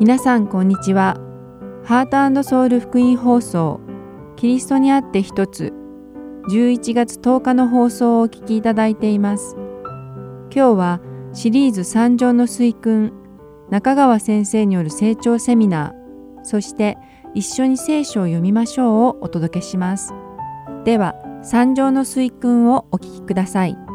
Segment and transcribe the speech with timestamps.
[0.00, 1.18] 皆さんこんにちは。
[1.84, 3.80] ハートソウル福音放送
[4.34, 5.74] キリストにあって一つ
[6.48, 9.56] 11月10日の放送をお聞きいただいています。
[10.50, 11.00] 今日は
[11.34, 13.12] シリーズ三条の水訓
[13.68, 16.96] 中川先生による成長セミナーそして
[17.34, 20.14] 一緒に聖書を読みましょうをお届けします。
[20.86, 23.89] では三条の水訓をお聞きください。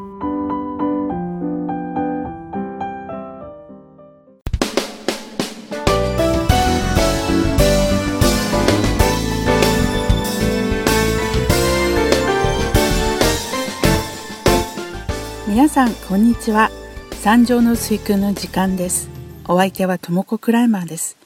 [15.76, 16.72] さんこんにちは。
[17.12, 19.10] 三条の水訓の時間です。
[19.46, 21.18] お相手はともこクライマーです。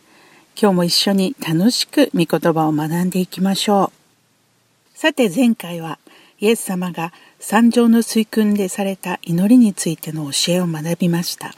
[0.60, 3.92] 今日も一緒に楽しく御言葉を学んでいきましょ
[4.96, 4.98] う。
[4.98, 6.00] さて前回は
[6.40, 11.54] イエス様が三条の水訓でされた祈りについての教えを学びました。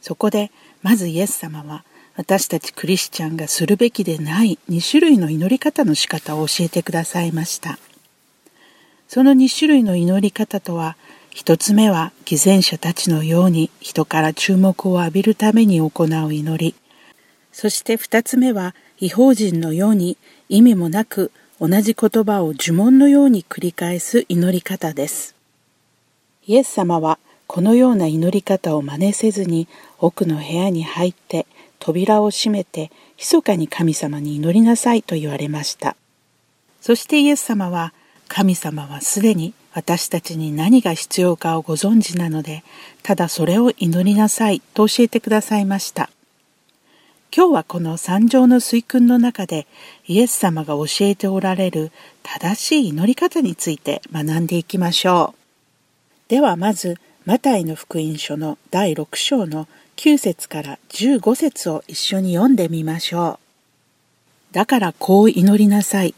[0.00, 1.84] そこでまずイエス様は
[2.16, 7.78] 私たちクリスチャンがするべきでない2種類の祈り方の仕方を教えてくださいました。
[9.08, 10.96] その2種類の祈り方とは
[11.34, 16.74] 一つ目は偽善者たちのように人から注目を浴びるために行う祈り。
[17.52, 20.18] そして二つ目は違法人のように
[20.50, 25.34] 意味もなく同じ言葉を呪文のように繰り返す祈り方です。
[26.46, 31.46] イエス様はこのような祈り方を真似せずに奥の部屋に入って
[31.78, 35.96] 扉を閉めて密かに神様に祈りなさいと言われました。
[36.82, 37.94] そしてイエス様は
[38.28, 42.62] 神様はすでに私たちに何が必要かをご存知なので、
[43.02, 46.10] ただそれを祈りなさいと教えてくださいました。
[47.34, 49.66] 今日はこの三条の水訓の中で
[50.06, 51.90] イエス様が教えておられる
[52.22, 55.38] 正しい祈り方について学んでいきましょう。
[56.28, 63.38] ではまず、マタイの福音書の第6章の9節から15節を一緒に読んでみましょ
[64.50, 64.54] う。
[64.54, 66.14] だからこう祈りなさい。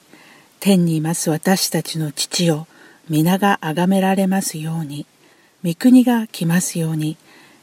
[0.58, 2.66] 天にいます私たちの父よ。
[3.08, 5.06] 皆が崇められますように、
[5.64, 7.16] 御国が来ますように、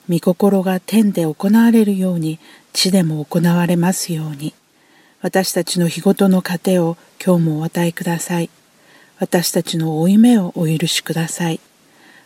[0.10, 2.40] 御心が天で行われるように、
[2.74, 4.54] 地でも行われますように、
[5.22, 8.50] 私たちの日ごとの糧を今日もお与えください。
[9.20, 11.60] 私たちの負い目をお許しください。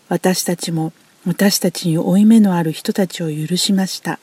[0.07, 0.93] 私たちも
[1.25, 4.19] 私たちに負い目のある人たちを許しました。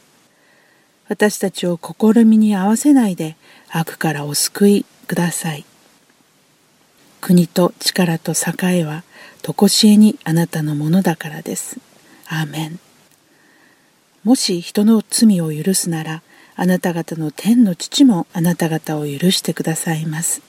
[1.08, 3.36] 私たちを試みに合わせないで
[3.68, 5.66] 悪からお救いください。
[7.22, 9.04] 国と力と栄えは
[9.42, 11.78] 常しえにあなたのものだからです。
[12.26, 12.80] アーメン。
[14.24, 16.22] もし人の罪を許すなら、
[16.56, 20.42] あなた方の天の父もあなた方を許してくださいます。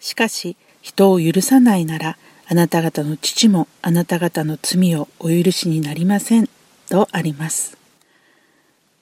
[0.00, 2.18] しかし、人を許さないなら、
[2.48, 6.48] あなた方の父もあなた方の罪をお許しになりません。
[6.88, 7.78] とあります。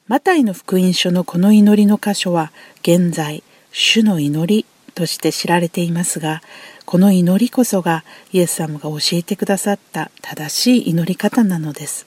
[0.09, 2.53] マタイの福音書のこの祈りの箇所は、
[2.83, 3.43] 現在、
[3.73, 6.43] 主の祈りとして知られていますが、
[6.85, 12.07] この祈りこそがイエス様が教えてくださった正しい祈り方なのです。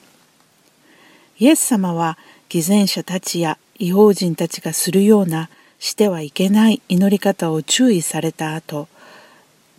[1.38, 8.88] イエス様は偽善者たちや違法人たちがするようなしてはいけない祈り方を注意された後、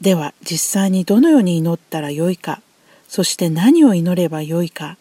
[0.01, 2.61] では実際にどのように祈ったらよいか、
[3.07, 4.97] そして何を祈ればよいか、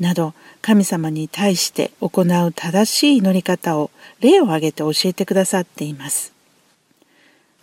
[0.00, 6.32] など神様に対して行う正しい祈り方を例を挙げて教えてくださっています。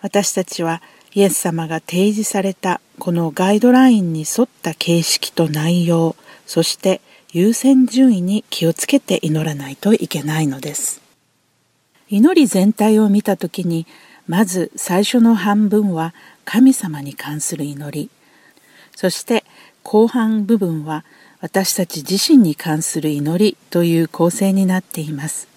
[0.01, 0.81] 私たちは
[1.13, 6.15] イエス様が提示されたこのガイドラインに沿った形式と内容、
[6.45, 11.01] そして優先順位に気をつけて祈らないといけないのです。
[12.09, 13.87] 祈り全体を見たときに、
[14.27, 16.13] まず最初の半分は
[16.45, 18.09] 神様に関する祈り、
[18.95, 19.43] そして
[19.83, 21.05] 後半部分は
[21.41, 25.47] 私たち自身に関する祈りという構成になっています。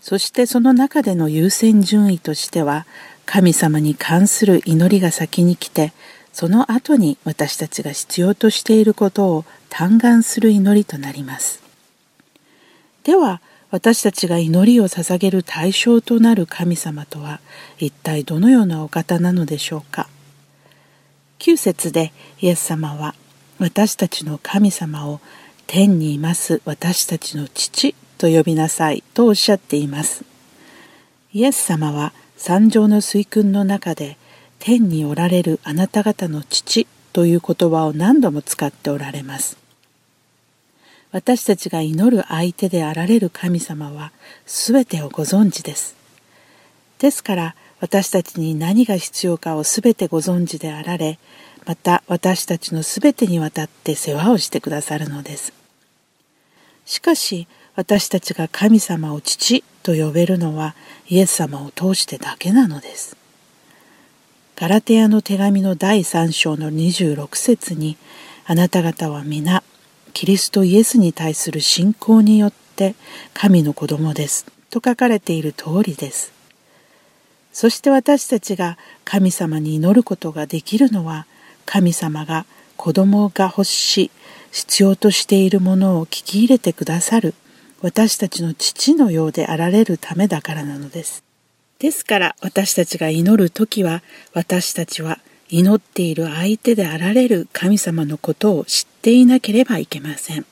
[0.00, 2.86] そしてその中での優先順位としては
[3.30, 5.92] 神様に関する祈りが先に来て
[6.32, 11.62] その後に私たちが必要としていることを嘆願する祈りとなります。
[13.04, 17.40] では私たちが祈りを捧げる対象となる神様とは
[17.78, 20.08] 一体どのようなお方なのでしょうか。
[21.38, 23.14] 9節でイエス様は
[23.58, 25.20] 私たちの神様を
[25.66, 30.24] 天にいます私たちの父と呼びなさいとおっしゃっています。
[31.34, 34.16] イエス様は三条の水訓の中で
[34.60, 39.58] 天におられるあなた方の父という言葉を何度も使っておられます。
[41.10, 44.12] 私たちが祈る相手であられる神様は
[44.46, 45.96] 全てをご存知です。
[47.00, 51.18] ですから私たちに何が必要かを全てご存知であられ、
[51.66, 55.52] また私たちの全てにわたって世話をしてくださるのです。
[56.84, 60.74] しかし私たちが神様を父と呼べるのは
[61.06, 63.16] イエス様を通してだけなのです。
[64.56, 67.96] ガラテヤの手紙の第3章の26節に
[68.46, 69.62] あなた方は皆
[70.12, 72.96] キリストイエスに対する信仰によって
[73.32, 76.32] 神の子供ですと書かれている通りです。
[77.52, 81.28] そして私たちが神様に祈ることができるのは
[81.64, 82.44] 神様が
[82.76, 84.10] 子供が欲し
[84.50, 87.34] 必要としているものを聞き入れてくださる
[87.80, 91.22] 私たちの父のようであられるためだからなのです。
[91.78, 94.02] ですから私たちが祈る時は
[94.34, 100.44] 私たちは祈っている相手であられる神様のことを知っていなければいけません。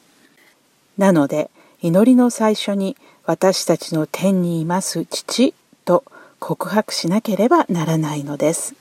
[0.96, 1.50] なので
[1.82, 5.52] 祈りの最初に私たちの天にいます父
[5.84, 6.04] と
[6.38, 8.74] 告白しなければならないのです。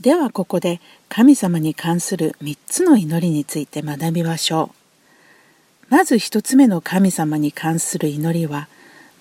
[0.00, 4.83] ではここで神様に関する3つの祈りについて学びましょう。
[5.94, 8.66] まず1つ目の神様に関する祈りは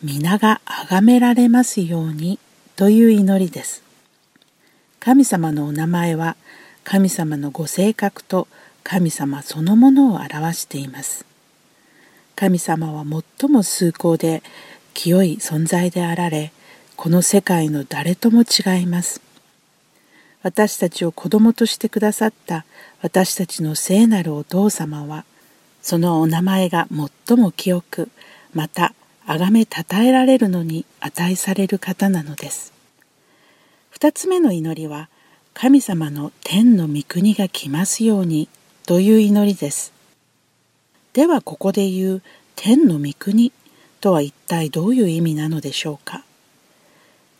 [0.01, 2.39] 皆が崇められますように
[2.75, 3.83] という祈りです。
[4.99, 6.35] 神様のお名前は
[6.83, 8.47] 神様のご性格と
[8.83, 11.27] 神様そのものを表しています。
[12.35, 13.05] 神様は
[13.39, 14.41] 最も崇高で
[14.95, 16.51] 清い存在であられ、
[16.95, 19.21] この世界の誰とも違います。
[20.41, 22.65] 私たちを子供としてくださった
[23.03, 25.25] 私たちの聖なるお父様は、
[25.83, 26.87] そのお名前が
[27.27, 28.09] 最も清く、
[28.53, 28.93] また
[29.27, 32.73] 崇め称えられるのに値される方なのです。
[33.89, 35.09] 二つ目の祈りは、
[35.53, 38.47] 神様の天の御国が来ますように
[38.87, 39.93] という祈りです。
[41.11, 42.21] ではここで言う
[42.55, 43.51] 天の御国
[44.01, 46.23] とは一体どういう意味なのでしょうか。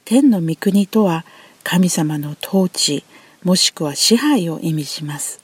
[0.06, 1.26] 天の御国とは
[1.64, 3.04] 神様の統治
[3.44, 5.42] もしくは支配を意味します。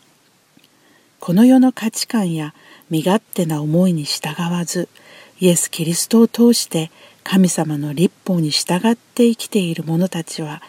[1.20, 2.54] この世の価値観や
[2.90, 4.90] 身勝手な思いに従わず
[5.40, 6.92] イエス・キリストを通して
[7.24, 10.62] 神様の立法に従って生きている者たちは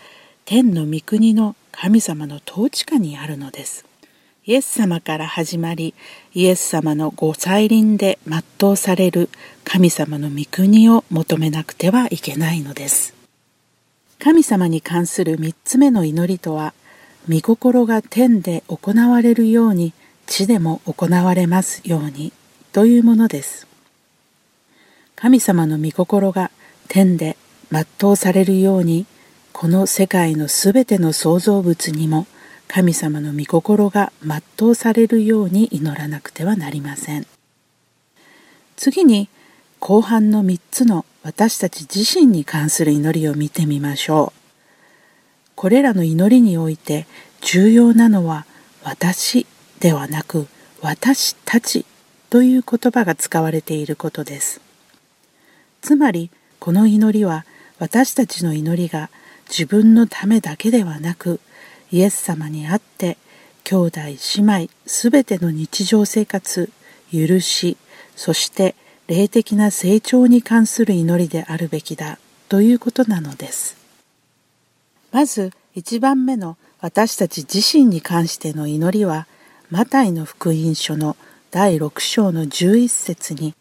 [0.44, 3.86] 天の御国の神様の統治下にあるのです。
[4.44, 5.94] イエス様から始まり
[6.34, 9.28] イエス様のご再臨で全うされる
[9.64, 13.14] 神様の御国を求めなくてはいけないのです。
[14.18, 16.74] 神様に関する三つ目の祈りとは
[17.28, 19.94] 御心が天で行われるように
[20.30, 22.32] 地でも行われますように
[22.72, 23.66] というものです。
[25.16, 26.52] 神様の御心が
[26.88, 27.36] 天で
[27.70, 29.06] 全うされるように
[29.52, 32.26] この世界のすべての創造物にも
[32.68, 37.26] 神様の御心が全うされるように祈らなくてはなりません
[38.76, 39.28] 次に
[39.78, 44.40] 後半の3つの私たち自身に関する祈りを見てみましょう
[45.54, 47.06] これらの祈りにおいて
[47.42, 48.46] 重要なのは
[48.82, 49.46] 私
[49.80, 50.46] ではなく
[50.82, 51.84] 私たち
[52.28, 54.60] という言葉が使われていることです。
[55.80, 57.44] つまりこの祈りは
[57.78, 59.10] 私たちの祈りが
[59.48, 61.40] 自分のためだけではなく
[61.90, 63.16] イエス様にあって
[63.64, 66.70] 兄弟姉妹すべての日常生活
[67.12, 67.76] 許し
[68.14, 68.74] そして
[69.08, 72.18] 霊的な成長に関する祈りであるべきだ
[72.48, 73.76] ということなのです。
[75.10, 79.26] まず一番目の私たち自身に関しての祈りは
[79.70, 81.16] マタイの福音書の
[81.52, 83.54] 第6章の11節に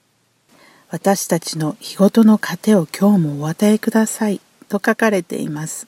[0.90, 5.86] 私たちの日ごとの糧を今日もお与えくださいと書かれています。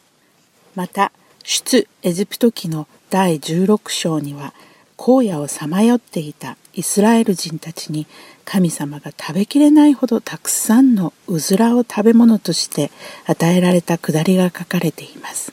[0.75, 1.11] また、
[1.43, 4.53] 出エジプト記の第16章には、
[4.95, 8.05] 荒野をさまよっていたイスラエル人たちに
[8.45, 12.91] 神様が食べきれないほどたくさんのうずらを食べ物として
[13.25, 15.51] 与えられたくだりが書かれています。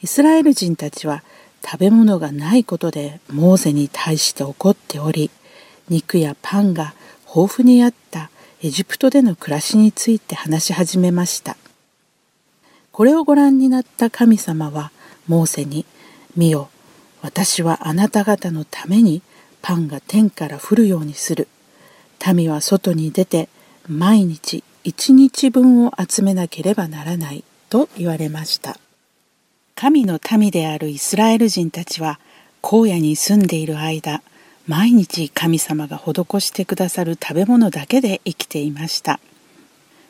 [0.00, 1.24] イスラエル人たちは
[1.68, 5.30] 食べ物がないことでモーゼに対して怒っており、
[5.88, 6.94] 肉やパンが
[7.26, 8.30] 豊富にあった
[8.62, 11.56] エジプトでの暮らしについて話し始めました。
[12.92, 14.92] これをご覧になった神様は
[15.26, 15.84] モーセに
[16.36, 16.70] 「見よ
[17.20, 19.20] 私はあなた方のために
[19.60, 21.48] パンが天から降るようにする」
[22.32, 23.48] 「民は外に出て
[23.88, 28.78] 毎日一日分を集めなければならない」と言われました。
[29.78, 32.18] 神の民であるイスラエル人たちは
[32.62, 34.22] 荒野に住んでいる間
[34.66, 39.20] 毎日神様が施してくださる食べ物だけで生きていました。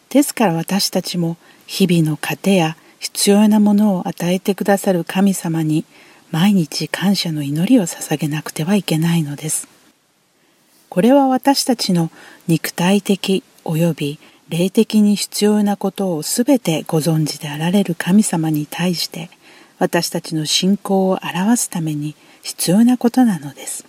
[0.09, 5.85] ですから私たちも日々の糧や必要なものを与えてくださる神様に
[6.31, 9.67] 毎日感謝の祈りを捧げなくてはいけないのです。
[10.89, 12.13] これは私たちの
[12.47, 19.29] 肉体的及び霊的に必要なことをすべてご存知であられる神様に対して
[19.79, 23.85] 私たちの信仰を表すために必要なことなのです。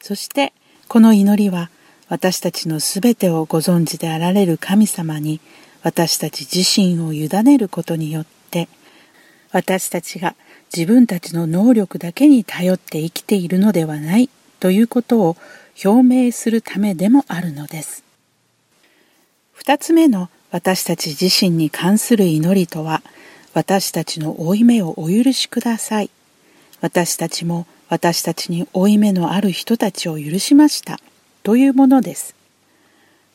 [0.00, 0.52] そして
[0.88, 1.70] この祈りは
[2.08, 5.40] 私たちのすべてをご存知であられる神様に
[5.82, 8.68] 私たち自身を委ねることによって
[9.50, 10.34] 私たちが
[10.74, 14.28] 自分たちの能力だけに頼って生きているのではない
[14.60, 15.36] ということを
[15.84, 18.04] 表明するためでもあるのです。
[19.52, 23.02] 二つ目の私たち自身に関する祈りとは
[23.54, 26.10] 私たちの負い目をお許しください。
[26.80, 30.98] 私たちも私たちに負い目のある人たちを許しました
[31.44, 32.34] というものです。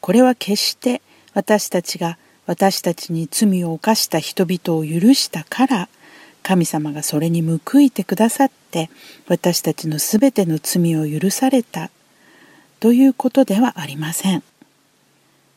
[0.01, 1.01] これは決して
[1.33, 5.89] 私たちが私たちに罪を犯した人々を許したから
[6.43, 8.89] 神様がそれに報いてくださって
[9.27, 11.91] 私たちのすべての罪を許された
[12.79, 14.43] ということではありません。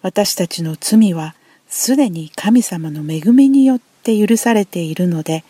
[0.02, 1.34] 私たちの罪は
[1.68, 5.44] すでに神様の恵みによって許されているので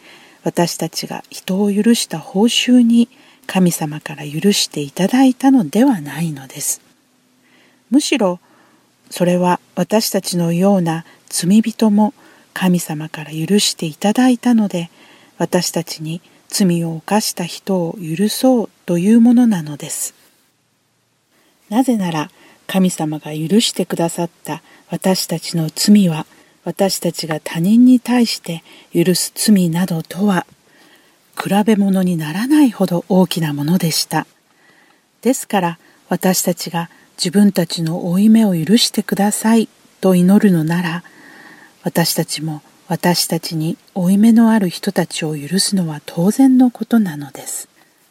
[0.44, 3.09] 私たちが人を許した報酬に
[3.47, 6.80] 神様から許していただいたのではないのです。
[7.90, 8.40] むしろ
[9.11, 12.14] それは私たちのような罪人も
[12.54, 14.90] 神様から許していただいたので
[15.38, 20.14] 私たちに罪を犯した人を許そうというものなのです。
[21.68, 22.30] なぜなら
[22.66, 26.26] 神様が許してくださった私たちの罪は
[26.64, 30.47] 私たちが他人に対して許す罪などとは
[31.37, 34.26] 比べ物にならないほど大きなものでした。
[35.23, 35.78] ですから
[36.09, 39.69] 私たちが自分たちの負い目を許してください
[40.00, 41.04] と祈るのなら
[41.85, 47.69] 私たちも私たちに負い目のある人たちを許すのは当然のことなのです。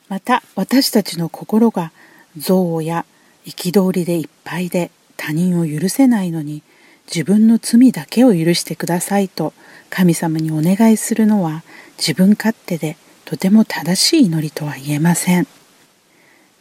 [0.09, 1.91] また私たちの心が
[2.35, 3.05] 憎悪や
[3.45, 6.63] 憤りでいっぱいで他人を許せないのに
[7.07, 9.53] 自分の罪だけを許してくださいと
[9.89, 11.63] 神様にお願いするのは
[11.97, 15.47] 自分勝手でとても正しい祈りとは言えません。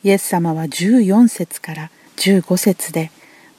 [0.03, 3.11] イエス様は14節から15節で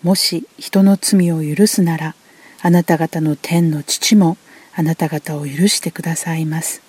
[0.03, 2.15] もし人の罪を許すなら
[2.61, 4.37] あなた方の天の父も
[4.73, 6.81] あなた方を許してくださいます。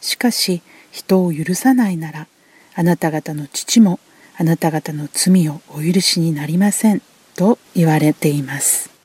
[0.00, 2.26] しかし人を許さないなら
[2.74, 4.00] あなた方の父も
[4.36, 7.02] あなた方の罪をお許しになりません
[7.36, 8.99] と言われています。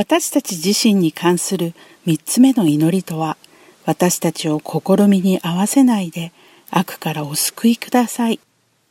[0.00, 1.74] 私たち自身に関する
[2.06, 3.36] 三つ目の祈りとは
[3.84, 6.32] 私たちを試みに合わせないで
[6.70, 8.40] 悪からお救いください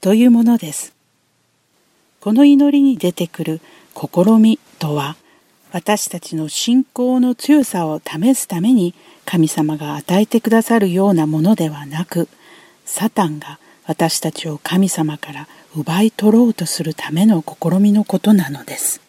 [0.02, 0.94] というものです。
[2.20, 3.60] この祈りに出てくる
[3.96, 5.16] 試みとは
[5.72, 8.94] 私たちの信仰の強さを試すために
[9.26, 12.28] 神様が与えてくださるようなものではなく
[12.86, 19.09] サタンが私たちを神様から奪い取ろうとするための試みのことなのです。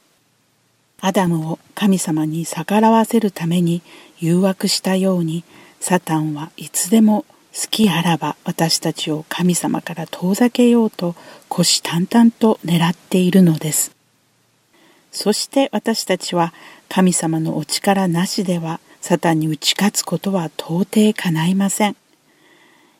[1.00, 3.82] アダムを神様に逆らわせるために
[4.18, 5.44] 誘惑したように
[5.80, 11.16] サタンはいつでも好きあらば私たちを神様から遠ざけようと
[11.48, 13.92] 虎視眈々と狙っているのです。
[15.10, 16.52] そして私たちは
[16.88, 21.96] 神様のお力なしではサタンに打ち勝つことは到底叶いません。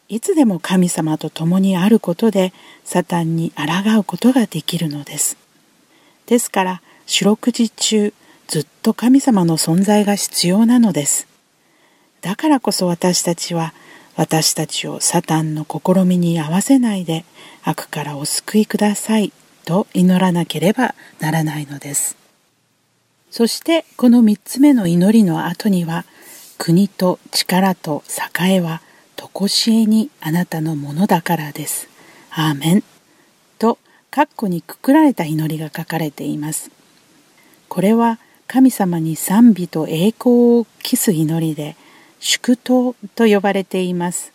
[0.09, 2.53] いつでも神様と共にあることで
[2.85, 5.37] サタンに抗うことができるのです。
[6.27, 8.15] ですから四六時中
[8.47, 11.27] ずっと神様の存在が必要なのです。
[12.21, 13.75] だからこそ私たちは
[14.15, 17.25] 私たちをサタンの試みに合わせないで
[17.65, 19.33] 悪からお救いください
[19.65, 22.17] と祈らなければならないのです。
[23.33, 26.05] そしてこの三つ目の祈りの後には
[26.59, 28.05] 国と力と
[28.41, 28.83] 栄は
[29.17, 31.89] 常しえにあなたのものだからです。
[32.31, 32.85] アーメン。
[33.59, 33.79] と、
[34.13, 36.71] 括弧にくくられた祈りが書かれています。
[37.71, 41.77] これは神様に賛美と栄光を期す祈りで、
[42.19, 44.33] 祝祷と呼ばれています。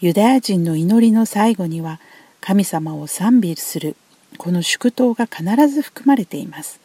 [0.00, 2.00] ユダヤ人の祈りの最後には、
[2.40, 3.96] 神様を賛美する
[4.36, 6.80] この祝祷が必ず含まれています。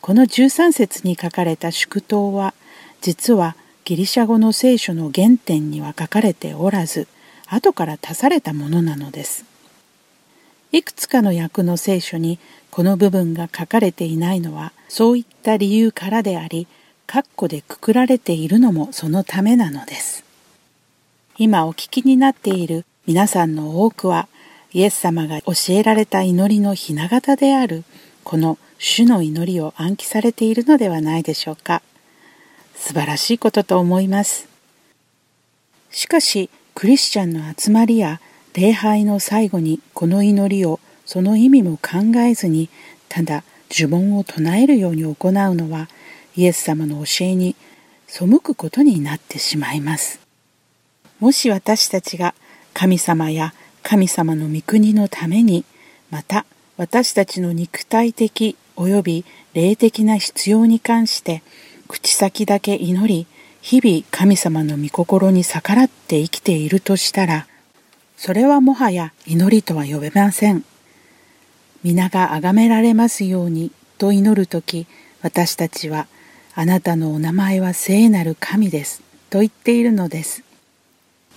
[0.00, 2.54] この13節に書かれた祝祷は
[3.02, 7.08] 実はギリシャ語の聖書の原点には書かれておらず
[7.46, 9.44] 後から足されたものなのです。
[10.70, 12.38] いくつかの訳の聖書に
[12.78, 16.68] この部分が書かれていないのはそういった理由からであり
[17.08, 20.24] 括弧でくくられているのもそのためなのです。
[21.38, 24.28] 今お聞きになっている皆さんの多くは
[24.72, 27.82] イエス様が教えられた祈りの雛形である
[28.22, 31.82] この主の祈りを暗記されているのではないでしょうか
[32.76, 34.48] 素晴らしいことと思います
[35.90, 38.20] しかしクリスチャンの集まりや
[38.54, 42.68] 礼拝の最後にこの祈りをその意味も考えずに
[43.08, 45.88] ただ呪文を唱えるように行うのは
[46.36, 47.56] イエス様の教えに
[48.06, 50.20] 背くことになってしまいます。
[51.18, 52.34] もし私たちが
[52.74, 55.64] 神様や神様の御国のために
[56.10, 56.44] また
[56.76, 59.24] 私たちの肉体的及び
[59.54, 61.42] 霊的な必要に関して
[61.88, 63.26] 口先だけ祈り
[63.62, 67.46] 日々神様の御心に逆らって生きているとしたら
[68.18, 70.64] それはもはや祈りとは呼べません。
[71.88, 74.86] 皆が崇められますようにと祈るとき
[75.22, 76.06] 私たちは
[76.54, 80.44] あなたのお名前は聖なる神ですと言っているのです。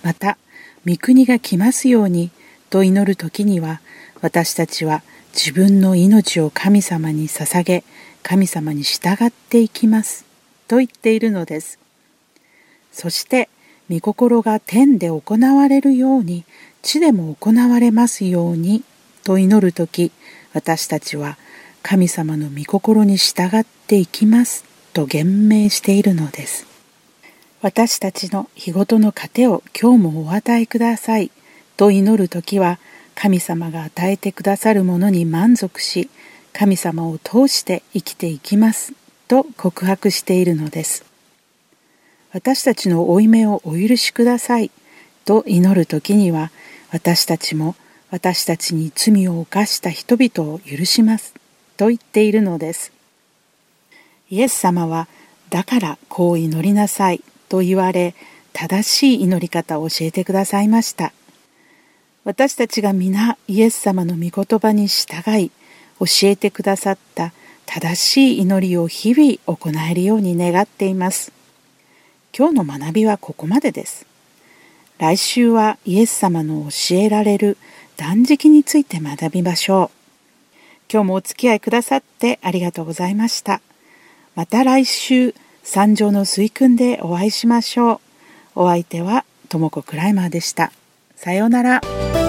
[0.02, 0.36] また
[0.86, 2.30] 御国が来ますように
[2.68, 3.80] と祈る時には
[4.20, 7.82] 私たちは自分の命を神様に捧げ
[8.22, 10.26] 神様に従っていきます
[10.68, 11.78] と言っているのです。
[12.92, 13.48] そして
[13.88, 16.44] 御心が天で行われるように
[16.82, 18.84] 地でも行われますように
[19.24, 20.12] と祈る時
[20.54, 21.38] 私たちは
[21.82, 26.66] 神様の御心に従っていきますと言明しているのです。
[27.60, 31.30] 私たちの日ごとの糧を今日もお与えください
[31.76, 32.80] と祈るときは
[33.14, 36.10] 神様が与えてくださるものに満足し
[36.52, 38.94] 神様を通して生きていきます
[39.28, 41.04] と告白しているのです。
[42.32, 44.70] 私たちの負い目をお許しください
[45.24, 46.50] と祈る時には
[46.90, 47.76] 私たちも
[48.12, 51.34] 私たちに罪を犯した人々を許します
[51.78, 52.92] と言っているのです。
[54.28, 55.08] イエス様は
[55.48, 58.14] だからこう祈りなさいと言われ
[58.52, 61.14] 正しい祈り方を教えてくださいました。
[62.24, 65.50] 私たちが皆イエス様の御言葉に従い
[65.98, 67.32] 教えてくださった
[67.64, 71.32] 正しい祈りを日々行えるように願っています。
[72.36, 74.04] 今日の学びはここまでです。
[74.98, 77.56] 来週はイエス様の教えられる
[77.96, 79.98] 断食について学びましょう
[80.92, 83.60] 今日もお付き合いくださってありがとうございました
[84.34, 88.00] また来週三条の水訓でお会いしましょう。
[88.54, 90.72] お相手はともこクライマーでした。
[91.16, 92.21] さようなら。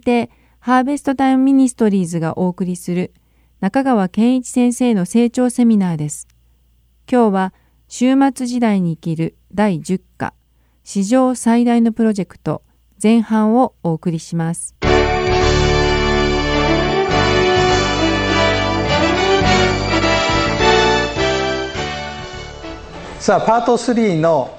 [0.00, 3.12] いて、ハーベストタイムミニストリーズがお送りする
[3.60, 6.26] 中川健一先生の成長セミナーです。
[7.10, 7.54] 今日は
[7.88, 10.34] 終末時代に生きる第10課
[10.84, 12.62] 史上最大のプロジェクト
[13.02, 14.74] 前半をお送りします。
[23.18, 24.58] さあパート3の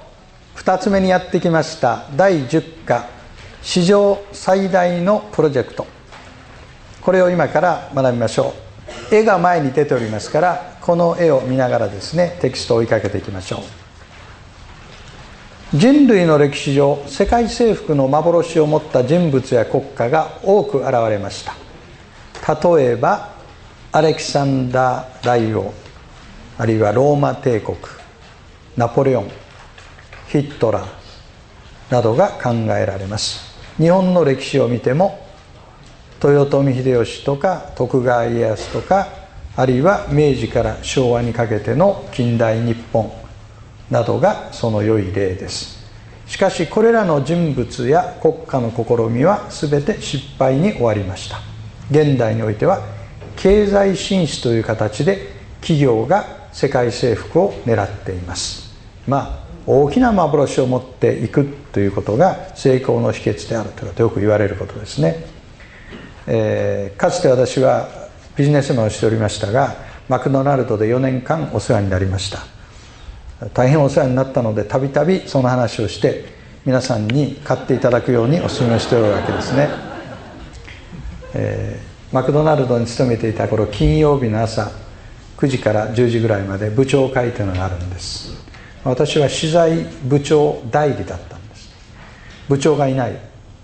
[0.56, 3.21] 2つ目にやってきました第10課
[3.62, 5.86] 史上最大のプロジェクト。
[7.00, 8.54] これを今から学びましょ
[9.10, 9.14] う。
[9.14, 13.60] 絵が前に出ておりますからこの絵を見ながらですねテキストを追いかけていきましょう。
[15.76, 21.54] 人類の歴史上世界征服の幻を持った人物や国家が多く現れました。
[22.74, 23.32] 例えば
[23.92, 25.72] アレキサンダー大王
[26.58, 27.78] あるいはローマ帝国
[28.76, 29.30] ナポレオン
[30.28, 33.51] ヒットラーなどが考えられます。
[33.78, 35.26] 日本の歴史を見ても
[36.22, 39.08] 豊臣秀吉とか徳川家康とか
[39.56, 43.10] あるいは明治から昭和にかけての近代日本
[43.90, 45.82] などがその良い例です。
[46.26, 51.40] しかしこれらの人物や国家の試みは全て失敗に終わりました。
[51.90, 52.80] 現代においては
[53.36, 58.74] 経済進出という形で企業が世界征服を狙っています。
[59.06, 65.24] まあ大きな幻を持っていくということが成功の秘訣であるということよく言われることですね、
[66.26, 67.88] えー、かつて私は
[68.36, 69.76] ビジネスマンをしておりましたが
[70.08, 72.52] マクドナルドで4年間お世話になりました。
[73.54, 76.24] 大変お世話になったのでたびたびその話をして
[76.64, 79.68] 皆さんに買っていただくようにお勧めしておるわけですね、
[81.34, 84.70] えー、マクドナルドに勤めていた頃金曜日の朝
[85.38, 88.31] 9時から10時ぐらいまで部長会というのがあるんです。
[88.84, 91.70] 私は資材部長代理だったんです。
[92.48, 93.16] 部長がいない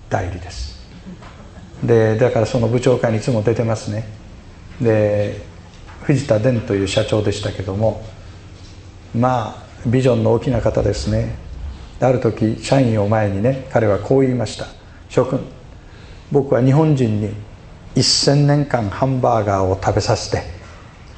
[0.09, 0.79] 代理です。
[1.83, 4.05] でだからその部長会にいつも出てますね。
[4.81, 5.41] で
[6.03, 8.03] 藤田伝という社長でしたけども
[9.15, 11.37] まあビジョンの大きな方ですね。
[12.01, 14.67] ある時社員を前にね彼はこう言いました。
[15.09, 15.41] 諸君
[16.31, 17.33] 僕は日本人に
[17.97, 20.43] 1000年間ハンバーガーを食べさせて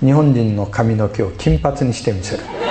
[0.01, 2.70] 日本人の髪の毛を金髪にしてみせる。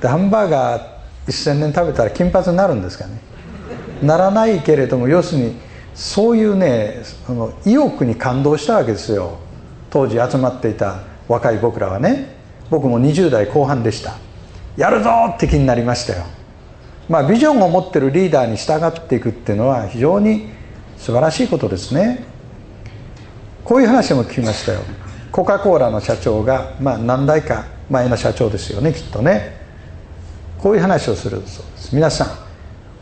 [0.00, 0.82] でハンバーガー
[1.26, 3.20] 1000年食べたら金髪になるんですかね。
[4.02, 5.56] ならないけれども要するに
[5.94, 9.38] そういうねその意欲に感動したわけですよ。
[9.90, 12.36] 当時集まっていた若い僕らはね。
[12.70, 14.16] 僕も20代後半でした。
[14.76, 16.24] やるぞって気になりましたよ。
[17.08, 20.50] まあビジョンを持ってるリーダーに従っていくっていうのは非常に
[20.98, 22.24] 素晴らしいことですね。
[23.64, 24.80] こういう話も聞きましたよ。
[25.32, 29.57] コカ・コーラの社長がまあ何代か前の社長ですよねきっとね。
[30.58, 31.94] こういう話をするそうです。
[31.94, 32.28] 皆さん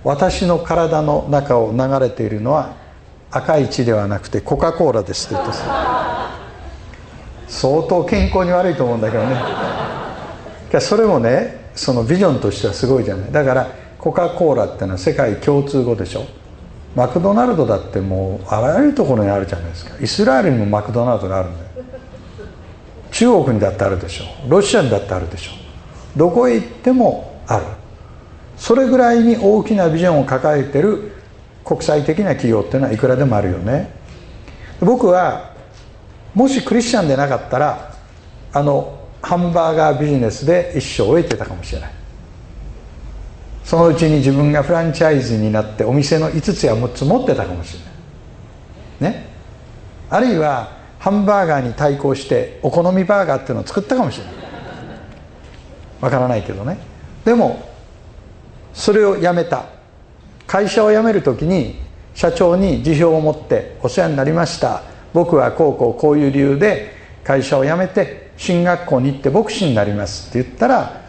[0.05, 2.75] 私の体の中を流れているのは
[3.31, 5.53] 赤い血ではなくてコカ・コーラですと言って
[7.49, 9.37] 相当健康に悪いと思うんだけどね。
[10.81, 13.33] それもねそのビジョンとしてはすごいじゃない。
[13.33, 16.25] だからコカ・コーラってのは世界共通語でしょ。
[16.95, 19.97] マクドナルドだってもうあらゆるところにあるじゃないですか。
[20.01, 21.66] イスラエルにもマクドナルドがあるんだよ。
[23.11, 24.25] 中国にだってあるでしょ。
[24.49, 25.53] ロシアにだってあるでしょ。
[26.16, 27.65] どこへ行ってもある。
[28.57, 31.13] それぐらいに大きなビジョンを抱えてる
[31.65, 33.91] 国際的な企業っていうのはいくらでもあるよね。
[34.81, 35.53] 僕は
[36.35, 37.95] もしクリスチャンでなかったら
[38.53, 41.91] あのハンバーガービジネスで一生終えてたかもしれない。
[43.65, 47.75] そのうちに自分がフランチャイズになってお店の5つや6つ持ってたかもし
[49.01, 49.13] れない。
[49.13, 49.27] ね。
[50.09, 54.35] あるいはハンバーガーに対抗してお好みバーガーっていうのを作ったかもしれない。
[56.01, 56.79] わからないけどね。
[57.27, 57.61] でも
[58.73, 59.67] それを辞めた。
[60.47, 61.75] 会社を辞める時に
[62.15, 64.83] 社長に辞表を持って「お世話になりました。
[65.12, 71.01] 僕はこうこうこういう理由で会社を辞めて進学校に行って牧師になります」って言ったら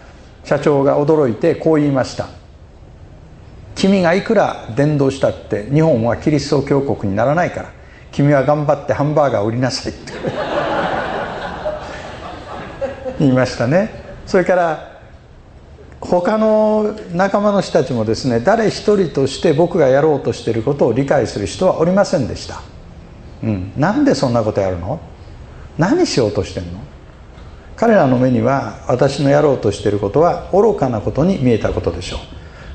[0.43, 2.29] 社長が驚いてこう言いました
[3.75, 7.69] 「君がいくら伝道したって日本はキリスト教国にならないから。
[8.11, 10.13] 君は頑張ってハンバーガー売りなさい」って。
[13.19, 13.91] 言いましたね。
[14.25, 14.96] それから
[16.09, 22.61] 他の仲間の人たちもですね誰一人として僕がやろうとしていることを理解する人はおりませんでした、
[23.43, 25.01] うん、なんでそんなことやるの？
[25.77, 26.79] 何しようとしてんの？
[27.75, 32.17] 彼らの目には私のやろうとしていることは愚かなことに見えたことでしょ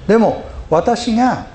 [0.06, 0.08] う。
[0.08, 1.46] でも私が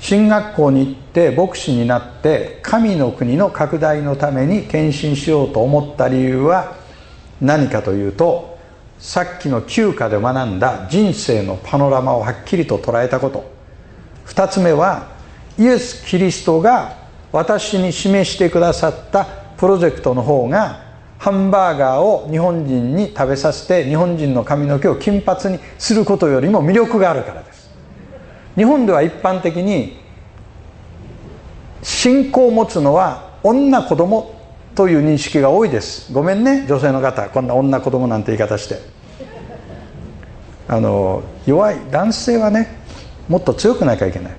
[0.00, 6.76] 進学校に行って牧師になって神の国の拡大のために献身しようと思った理由は
[7.40, 8.57] 何かというと
[8.98, 13.50] さっきの休暇で学んだ人生のパノラマをはっきりと捉えたこと。
[14.26, 15.08] 2つ目は
[15.58, 16.96] イエス・キリストが
[17.32, 19.24] 私に示してくださった
[19.56, 20.86] プロジェクトの方が
[21.18, 27.70] ハンバーガーを日本人に食べさせて日本人の髪の毛を金髪にすることよりも魅力があるからです。
[28.56, 29.98] 日本では一般的に
[31.82, 34.37] 信仰を持つのは女子供
[34.78, 36.12] という認識が多いです。
[36.12, 36.64] ごめんね。
[36.68, 37.28] 女性の方。
[37.30, 38.78] こんな女子供なんて言い方して。
[40.68, 41.80] あの弱い。
[41.90, 42.78] 男性はね
[43.26, 44.36] もっと強くなきゃいけない。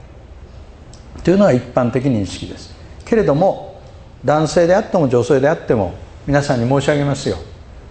[1.26, 2.74] というのが一般的認識です。
[3.04, 3.82] けれども
[4.24, 5.94] 男性であっても女性であっても
[6.26, 7.36] 皆さんに申し上げますよ。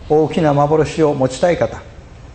[0.08, 1.82] 大きな幻を持ちたい方。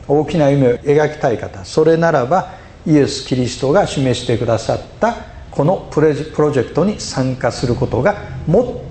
[0.08, 1.65] 大きな夢を描きたい方。
[1.65, 2.54] それならば
[2.86, 8.16] イエス・キリストが示してくださったこのプロジェクトに参加することが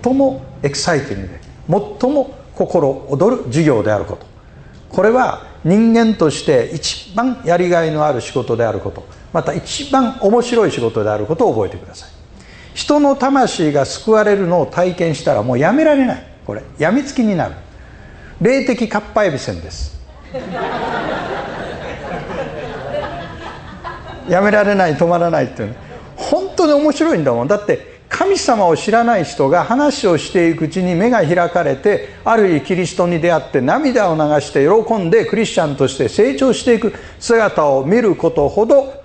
[0.02, 1.40] 最もエキサイティングで
[2.00, 4.26] 最も心躍る授業であること。
[4.88, 9.04] これは人間として一番やりがいのある仕事であること。
[9.32, 12.10] また一番面白い仕事であることを覚えてください。
[12.74, 16.24] 人の魂が救われるのを体験したらもうやめられない。
[16.46, 17.56] これやみつきになる。
[18.40, 20.00] 霊的かっぱえびせんです。
[24.28, 25.81] やめられない止まらないっていうね
[26.32, 27.48] 本当に面白いんだもん。
[27.48, 39.02] だって神様を知らない人が話をしていくうちに目が開かれてある意キリストに出会って涙を流して喜んでクリスチャンとして成長していく姿を見ることほど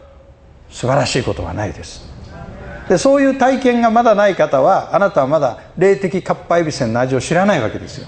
[0.69, 2.07] 素晴らしいことはないです。
[2.87, 8.07] でそういう体験がまだない方はあなたはまだ霊的かっぱえびせんの味を知らないわけですよ。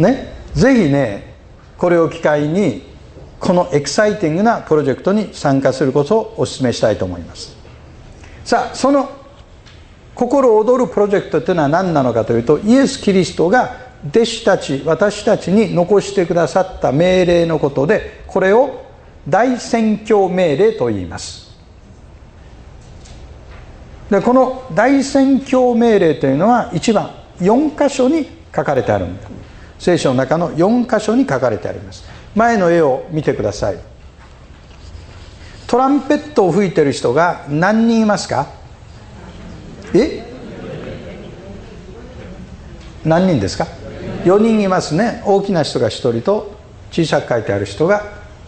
[0.00, 0.34] ね？
[0.52, 1.34] ぜひね
[1.78, 2.95] これを機会に
[3.38, 7.56] このエキサイティングなプロジェクトに参加することをお勧めしたいと思います。
[8.44, 9.10] さあその
[10.14, 13.76] 心躍るプロジェクトというのは何なのかというとイエス・キリストが
[14.08, 18.86] 弟子たち私たちに残してくださった命令のことでこれを
[19.28, 21.46] 大宣教命令と言います。
[24.10, 29.28] でこの大宣教命令というのは一番4箇所に書かれてあるんだ。
[29.78, 32.15] 聖書の中の4箇所に書かれてあります。
[32.36, 33.78] 前の絵を見てください。
[35.66, 38.46] トランペットを吹いてる人が何人いますか？
[39.94, 40.22] え？
[43.04, 43.66] 何人ですか
[44.24, 45.22] ？4人いますね。
[45.24, 46.54] 大きな人が1人と
[46.92, 48.04] 小さく書いてある人が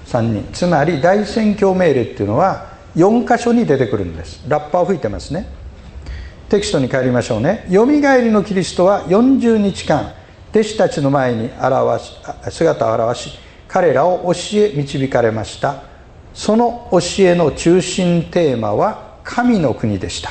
[0.07, 0.53] 3人。
[0.53, 4.43] つまり大宣教命令っていうのは4箇所に出てくるんです。
[4.47, 5.49] ラッパを吹いてますね。
[6.51, 7.67] テキストに帰りましょうね。
[7.71, 10.13] よみがえりのキリストは40日間
[10.51, 12.13] 弟子たちの前に表し
[12.51, 15.83] 姿を現し彼らを教え導かれました。
[16.35, 20.31] その教えの中心テーマは神の国でした。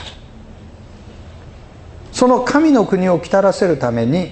[2.12, 4.32] その神の国を来たらせるために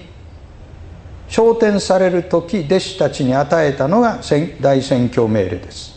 [1.28, 4.20] 昇天される時弟子たちに与えたのが
[4.60, 5.96] 大宣教命令です。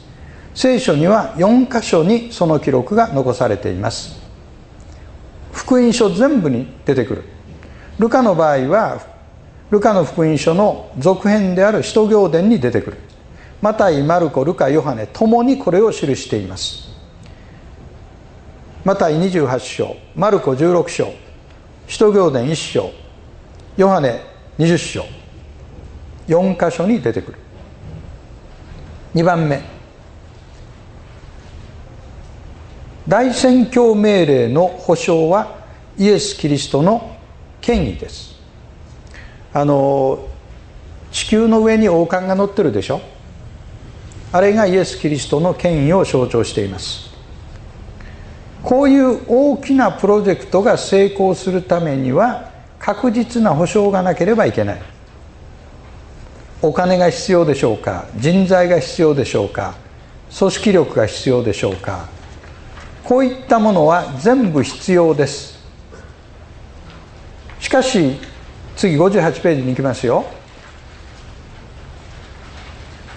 [0.54, 4.20] 聖書には4箇所にその記録が残されています。
[5.52, 7.24] 福音書全部に出てくる。
[7.98, 9.02] ルカの場合は
[9.72, 12.98] ルカの福音書の続編である使徒行伝に出てくる。
[13.62, 16.90] マタイ、マルコ、ルカ、ヨハネともにこれを記しています。
[18.86, 21.14] マタイ28章マルコ16章
[21.88, 22.92] 使徒行伝1章
[23.76, 24.22] ヨハネ
[24.58, 25.06] 20章
[26.28, 27.38] 4箇所に出てくる。
[29.16, 29.62] 2番目。
[33.08, 35.58] 大宣教命令の保証は
[35.98, 37.18] イエス・キリストの
[37.60, 38.39] 権威です。
[39.54, 40.28] あの
[41.12, 43.02] 地球の上に王冠が乗ってるでしょ？
[44.32, 47.10] あれがイエス・キリストの権威を象徴しています。
[48.62, 54.82] こういう大きなプロジェクトが成功するためには確実な保証がなければいけない。
[56.62, 58.06] お金が必要でしょうか？
[58.18, 59.76] 人材が必要でしょうか？
[60.38, 62.08] 組織力が必要でしょうか？
[63.04, 65.58] こういったものは全部必要です。
[67.60, 68.20] しかし
[68.80, 70.24] 次58ページに行きますよ。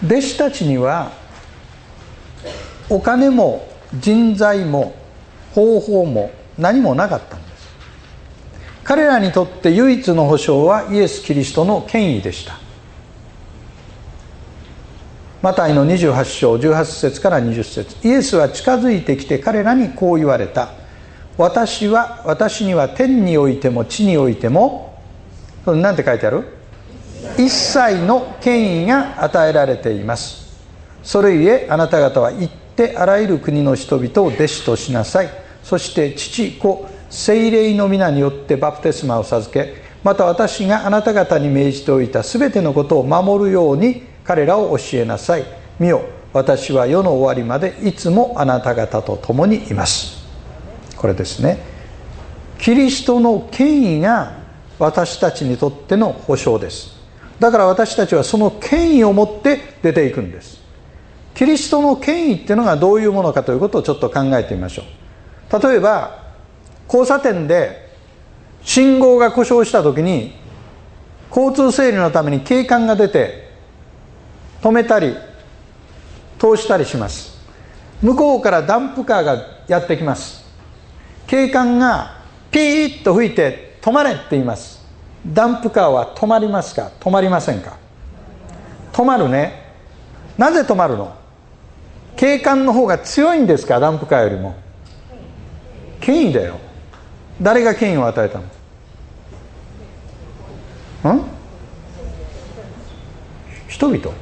[0.04, 1.12] 弟子たちには
[2.90, 4.96] お金も人材も
[5.54, 7.68] 方法も何もなかったんです。
[8.82, 12.58] 彼らにとって唯一の保証はイエス・キリストの権威でした。
[15.42, 18.08] マタイの28章18節から20節。
[18.08, 20.70] イエスは近づいてきて彼らにこう言われた。
[21.38, 24.91] 私は私には天においても地においても
[25.66, 26.44] 何て書いてある？
[27.38, 30.60] 一切の権威が与えられています。
[31.02, 35.28] それゆえあなた方は行ってあらゆる国の人々を弟子としなさい。
[35.62, 45.44] そして父子精霊の皆によってバプテスマを授けまた私があなた方に命じておいた全てのことを守るように彼らを教えなさい。
[45.78, 50.26] 見よ私は世の終わりまでいつもあなた方と共にいます。
[50.96, 51.58] これですね。
[52.58, 54.41] キリストの権威が
[54.82, 56.96] 私たちにとっての保証です。
[57.38, 60.60] だから私たちはその権威を持って出ていくんです。
[61.34, 65.62] キリストの権威っていうのがどういうものかということをちょっと考えてみましょう。
[65.62, 66.24] 例えば
[66.88, 67.92] 交差点で
[68.64, 70.32] 信号が故障した時に
[71.30, 73.52] 交通整理のために警官が出て
[74.62, 75.14] 止めたり
[76.40, 77.38] 通したりします。
[78.02, 80.44] 向こうからダンプカーがやってきます。
[81.28, 84.80] 警官がピーッと吹いて止まれって言います。
[85.26, 86.90] ダンプカーは止まりますか？
[87.00, 87.76] 止まりませんか？
[88.92, 89.74] 止まるね。
[90.38, 91.14] なぜ止まるの？
[92.16, 93.80] 警官の方が強いんですか？
[93.80, 94.54] ダンプカーよりも。
[96.00, 96.58] 権威だよ。
[97.40, 98.40] 誰が権威を与えた
[101.04, 101.14] の？
[101.14, 101.24] ん？
[103.66, 104.12] 人々。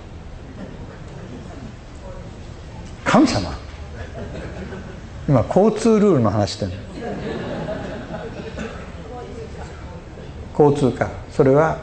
[3.04, 3.50] 神様。
[5.28, 6.72] 今交通ルールの話してる
[10.60, 11.78] 交通課それは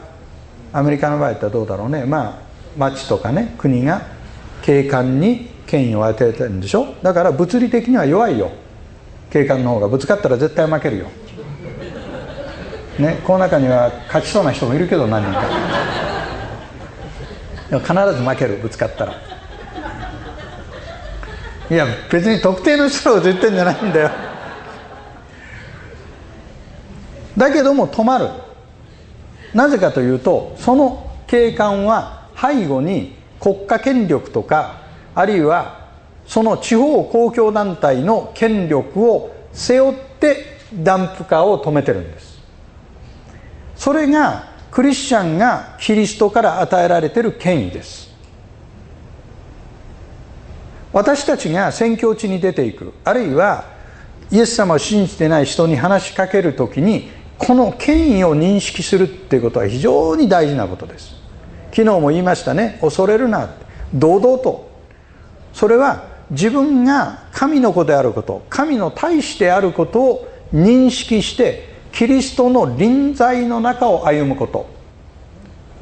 [0.72, 2.04] アメリカの場合ってどうだろうね。
[2.04, 4.06] まあ町とかね国が
[4.62, 6.94] 警官に権威を与えてるんでしょ。
[7.02, 8.52] だから物理的には弱いよ。
[9.30, 9.88] 警官の方が。
[9.88, 11.06] ぶつかったら絶対負けるよ。
[12.98, 15.46] ねこの中には勝ちそうな人もいるけど何人か。
[17.70, 19.14] 必ず負けるぶつかったら。
[21.70, 24.10] いや別に特定の人を言ってんじゃないんだよ。
[27.36, 28.28] だけども止まる。
[29.58, 34.82] なぜかというとその警官は背後に国家権力とか
[35.16, 35.88] あるいは
[36.28, 42.38] その地方公共団体の権力を背負ってダンプカーを止めてるんです。
[43.74, 48.14] それがクリスチャンがキリストから与えられてる権威です。
[50.92, 53.64] 私たちが宣教地に出ていくあるいは
[54.30, 61.14] イエス様を信じてない人に話しかける時にこの権威を認識するっていうことは非常に大事なことです。
[61.70, 62.78] 昨日も言いましたね。
[62.80, 63.50] 恐れるな。
[63.94, 64.68] 堂々と。
[65.52, 74.78] それは自分が神の子であること神の大使であることを認識してキリストの臨在の中を歩むこと。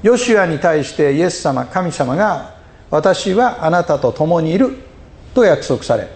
[0.03, 2.55] ヨシュアに対してイエス様神様が
[2.91, 4.77] 私はあなたと共にいる
[5.35, 6.09] と約束され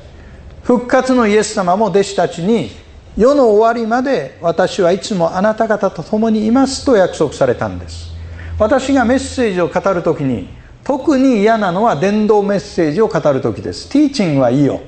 [0.63, 2.71] 復活のイエス様も弟子たちに
[3.17, 8.11] 世の終わりまで私はいつもあなた方と共にいますと約束されたんです。
[8.59, 10.49] 私がメッセージを語る時に
[10.85, 13.89] 特に嫌なのは伝道メッセージを語る時です。
[13.89, 14.81] ティーチングはいいよ。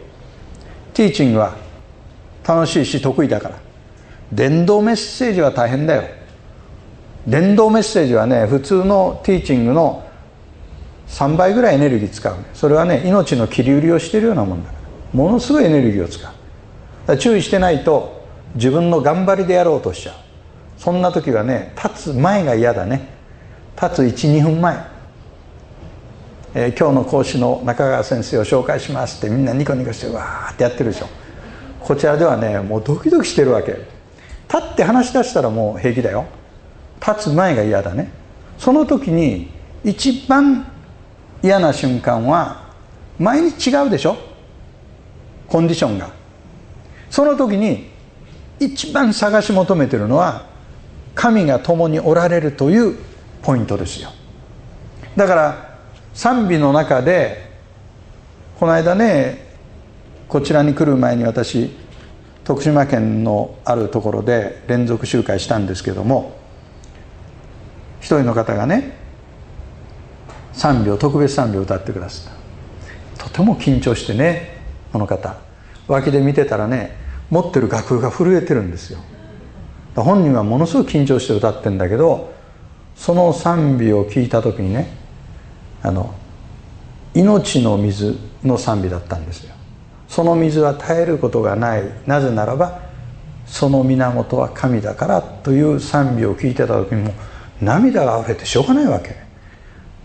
[0.94, 1.56] ティーチングは
[2.46, 3.58] 楽しいし得意だから。
[4.32, 6.04] 伝道メッセージは大変だよ。
[7.26, 10.04] 伝道メッセージはね普通のティーチングの
[11.08, 12.35] 3倍ぐらいエネルギー使う。
[12.54, 15.18] それはね命の切り売りをしてるようなもんだから。
[15.18, 16.32] ものすごいエネルギーを使う。
[17.18, 18.22] 注意してないと
[18.54, 20.14] 自分の頑張りでやろうとしちゃう
[20.78, 23.08] そんな時はね立つ前が嫌だね
[23.80, 24.76] 立つ12分前、
[26.54, 31.06] えー、今日の講師の中川先生を紹介しますってみんなニコニコしてわーってやってるでしょ
[31.80, 33.86] こちらではねもうドキドキしてるわけ立
[34.72, 36.27] って話し出したらもう平気だよ
[37.00, 38.12] 立つ前が嫌だね
[38.58, 39.50] その時に
[39.85, 40.66] 一番
[41.42, 42.70] 嫌な瞬間は
[43.18, 44.16] 毎日違うでしょ
[45.48, 46.10] コンディションが
[47.13, 47.90] その時に
[48.58, 50.46] 一番探し求めてるのは
[51.15, 52.96] 神が共におられるという
[53.42, 54.08] ポイントですよ。
[55.15, 55.79] だから
[56.15, 57.50] 賛美の中で
[58.58, 59.44] この間ね
[60.27, 61.77] こちらに来る前に私
[62.44, 66.38] 徳島県のあるところで連続集会したんですけども
[68.00, 68.96] 一人の方がね
[70.54, 72.33] 賛美を特別賛美を歌ってくださっ
[73.19, 73.25] た。
[73.25, 74.63] とても緊張してね
[74.94, 75.37] この方。
[75.88, 77.02] 脇で見てたらね
[77.33, 78.98] 持ってる楽譜が震えてるんですよ。
[79.96, 82.35] 本人はものすごく緊張して歌ってんだけど
[82.94, 84.94] その賛美を聞いた時にね
[85.83, 86.14] あの
[87.14, 89.54] 命の水の賛美だったんですよ。
[90.08, 91.85] その水は絶えることがない。
[92.06, 92.83] なぜならば
[93.46, 97.14] その源は神だからという賛美を聞いてた時にも
[97.62, 99.16] 涙が溢れてしょうがないわけ。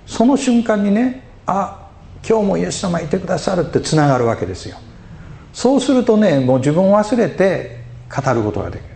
[0.05, 1.89] その瞬間にねあ
[2.25, 4.77] 今日もイエス様いてくださるってつながるわけですよ。
[5.53, 7.79] そうするとねもう自分を忘れて
[8.09, 8.87] 語ることができる。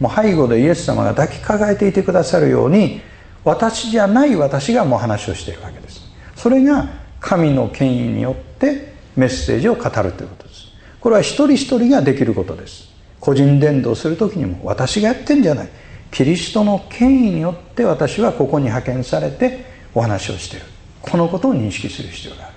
[0.00, 3.00] もう背後でイエス様が抱きかかえていてくださるように
[3.44, 6.02] 私じゃない私がもう話をしているわけです。
[6.34, 6.88] それが
[7.20, 10.66] 神の権威によってメッセージを語るということです。
[11.00, 12.88] これは一人一人ができることです。
[13.20, 15.68] 個人伝道する時にも私がやってんじゃない。
[16.10, 20.66] キリストの権威によって私はここに派遣されてお話をしている。
[21.00, 22.54] このことを認識する必要がある。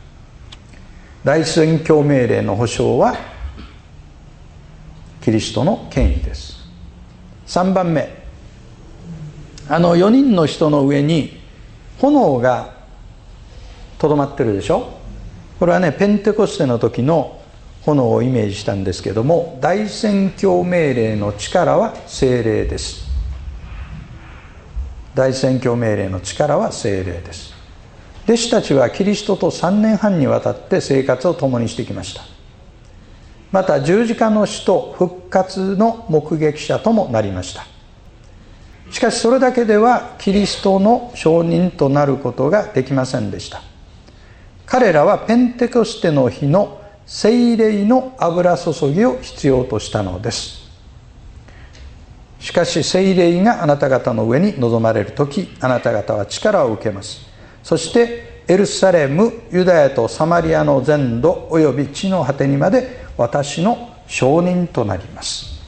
[1.24, 3.16] 大宣教命令の保障は
[5.30, 6.58] キリストの権威です。
[7.46, 8.10] 3番目。
[9.70, 11.40] あの4人の人の上に
[12.00, 12.74] 炎が
[14.00, 14.90] とどまってるでしょ？
[15.60, 17.44] これはねペンテコステの時の
[17.86, 23.08] 炎をイメージしたんですけども大宣教命令の力は精霊です。
[25.14, 27.54] 大宣教命令の力は精霊です。
[28.24, 32.39] 弟子たちはキリストと3年半にわたって生活を共にしてきました。
[33.52, 37.66] また十字架の死と復活の目撃者ともなりました。
[38.92, 43.62] しかしそれだけではキリストの証人となることができませんでした。
[44.66, 50.60] 彼らはペンテコステの日の聖霊の油注ぎを必要としたのです。
[52.40, 57.22] しかし聖霊があなた方の上に臨まれる時あなた方は力を受けます。
[57.64, 65.60] そしてエルサレムユダヤとサマリアの全土および地の果てにまで私の証人となります。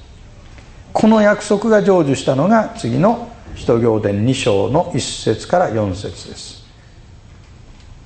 [0.93, 4.99] この約束が成就したのが次の使徒行伝2章の1
[5.33, 6.63] 節から4節です。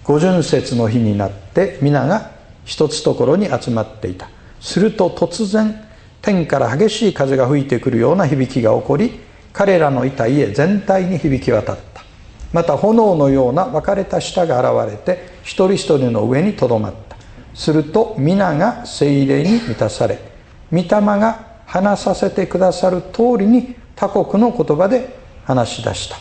[0.04, 2.32] 五巡節の日になって皆が
[2.64, 4.30] 一つところに集まっていた。
[4.60, 5.80] すると突然
[6.24, 9.20] 天から激しい風が吹いてくるような響きが起こり
[9.54, 12.04] 彼らのいた家全体に響き渡った。
[12.52, 17.15] また炎のような分かれた舌が現れて一人一人の上にとどまった。
[17.56, 20.20] すると皆が精霊に満たされ
[20.72, 26.18] 御霊が話させてくださる通りに他国の言葉で話し出した。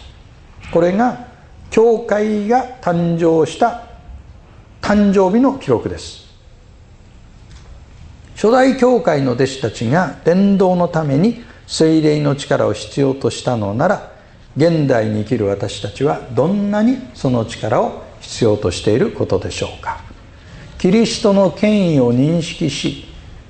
[0.70, 1.28] これが
[1.70, 3.88] 教会が誕生した
[4.80, 6.24] 誕生日の記録です。
[8.36, 14.12] 初代教会の弟子たちが伝道のために精霊の力を必要としたのなら
[14.56, 20.13] 現代に生きる私たちはどんなにその力を必要としていることでしょうか。
[20.84, 23.06] キリストの権威を認識し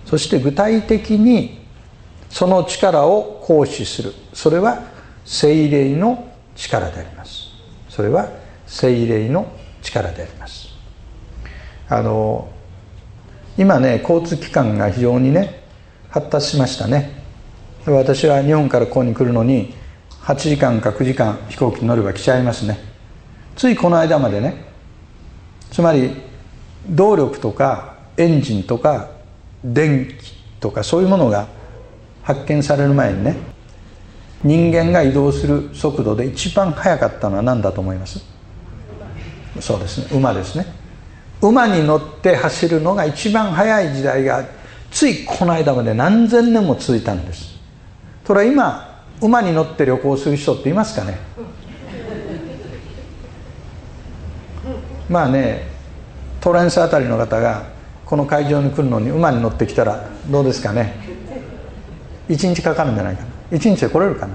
[0.07, 1.66] そして具体的に
[2.30, 4.14] その力を行使する。
[4.32, 4.85] それは
[5.24, 7.49] 精霊の力であります。
[7.89, 8.28] それは
[8.68, 9.51] 精霊の
[9.82, 10.68] 力であります。
[11.89, 12.53] あの
[13.59, 15.64] 今ね交通機関が非常にね
[16.11, 17.20] 発達しましたね。
[17.85, 19.74] 私は日本からここに来るのに
[20.22, 22.78] 8時間か9時間飛行機に乗れば来ちゃいますね。
[23.57, 24.72] ついこの間までね
[25.72, 26.24] つまり
[26.89, 29.11] 動力とかエンジンとか
[29.64, 31.49] 電気とかそういうものが
[32.22, 33.37] 発見される前にね
[34.43, 38.22] 人間が移動する速度で一番速かったのは何だと思います？
[39.61, 40.18] そうですね。
[40.18, 40.66] 馬ですね。
[41.41, 44.45] 馬に乗って走るのが一番速い時代が
[44.91, 47.55] ついこの間まで何千年も続いたんです。
[48.26, 51.18] それは今馬に乗って旅行する人っていますかね？
[55.09, 55.74] まあね
[56.45, 57.64] トランスあたりの方が
[58.05, 60.95] この会場に来るのに馬に乗ってきたらどうですかね。
[62.28, 63.28] 1日かかるんじゃないかな。
[63.51, 64.34] 1日で来れるかな。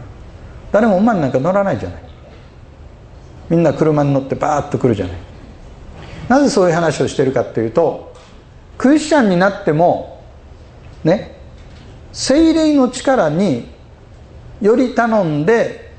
[0.71, 2.01] 誰も馬になんか乗らないじゃない。
[3.51, 5.17] みんな車に乗ってバーッと来るじゃない。
[6.29, 8.11] なぜそういう話をしてるかっていうと
[8.79, 10.23] クリスチャンになっても
[11.03, 11.37] ね
[12.11, 13.67] 精霊の力に
[14.61, 15.91] より頼んで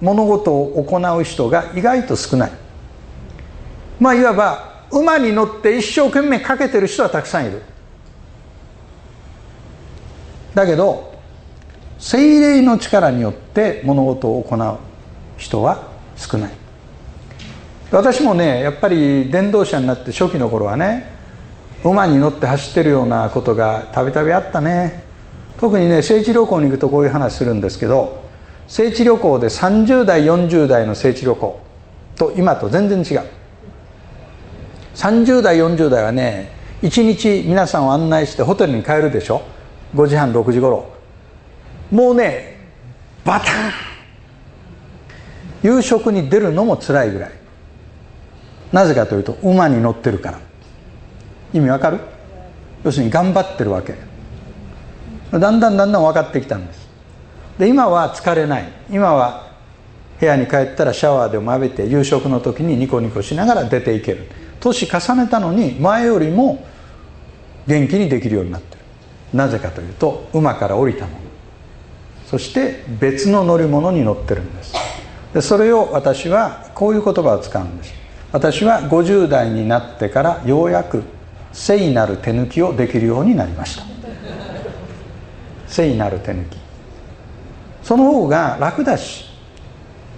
[0.00, 2.52] 物事を行う人が意外と少ない。
[3.98, 7.62] まあいわば馬に乗って一生懸命かけてる人はたくさんいる。
[10.54, 11.14] だけど
[11.98, 14.78] 精霊の力によって物事を行う
[15.36, 16.52] 人は少ない。
[17.90, 21.10] 私もねやっぱり電動車になって初期の頃はね
[21.84, 25.04] 馬に乗って走ってるようなことがたびたびあったね。
[25.58, 28.22] 特にね聖地旅行に行くとこういう話するんですけど
[28.68, 31.60] 聖地旅行で30代40代の聖地旅行
[32.16, 33.28] と今と全然違う。
[34.98, 36.50] 30代40代はね
[36.82, 39.42] 1日皆さんを案内してホテルに帰るでしょ
[39.94, 40.92] ？5時半6時頃。
[41.92, 42.58] もうね
[43.24, 43.72] バタン
[45.62, 47.30] 夕食に出るのも辛いぐらい。
[48.72, 50.40] なぜかというと馬に乗ってるから。
[51.52, 52.00] 意味わかる？
[52.82, 53.94] 要するに頑張ってるわけ。
[55.30, 56.88] だんだんだんだん分かってきたんです。
[57.56, 58.68] で今は疲れない。
[58.90, 59.46] 今は
[60.18, 64.28] 部屋に帰ったらシャワーでも浴びて夕食の時にニコニコしながら出ていける。
[64.60, 66.64] 年重ねたのに前よりも
[67.66, 68.82] 元気にできるようになってる。
[69.34, 71.18] なぜかというと馬から降りたもの。
[72.26, 74.74] そして別の乗り物に乗ってるんです。
[75.34, 77.94] でそれを私はこういう言葉を使うんです。
[78.32, 81.02] 私は50代になってからようやく
[81.52, 83.84] 聖なる手抜きをできるようになりました。
[85.66, 86.58] 聖なる手抜き。
[87.82, 89.24] その方が楽だし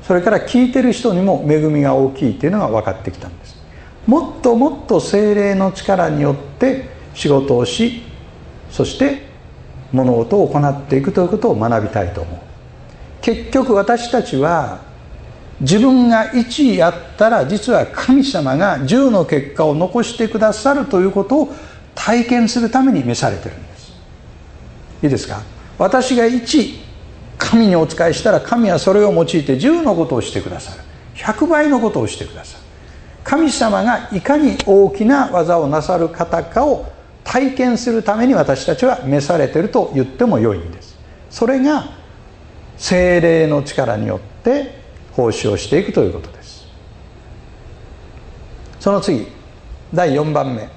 [0.03, 3.50] それから聞いてる人にも恵みが大きいっていうのが分かってきたんです。
[4.07, 8.03] もっともっと精霊の力によって仕事をし
[8.71, 9.29] そして
[9.93, 12.39] 物事を行っていくということを学びたいと思う。
[13.21, 14.81] 結局私たちは
[15.61, 21.55] 自分が1位やったら実は神様が10の結果を残してくださるということを
[21.95, 23.93] 体験するために召されてるんです。
[25.03, 25.43] いいですか？
[25.77, 26.79] 私が1
[27.37, 30.83] 神にお仕えしたら神はそれを用いて10のことをしてくださる。
[31.17, 32.60] 100倍のことをしてくださる。
[33.31, 36.91] 神様がいかに大きな技をなさる方かを
[37.23, 40.99] 体験するために私たちは召されていると言ってもよいんです。
[41.31, 41.93] それが
[42.77, 44.81] 精霊の力によって
[45.13, 46.67] 奉仕をしていくということです。
[48.81, 49.29] その次
[49.95, 50.69] 第4番目。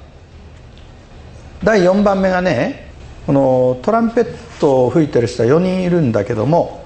[1.63, 2.91] 第4番目がね
[3.25, 6.85] このトランペットを吹いてる人は4人いるんだけども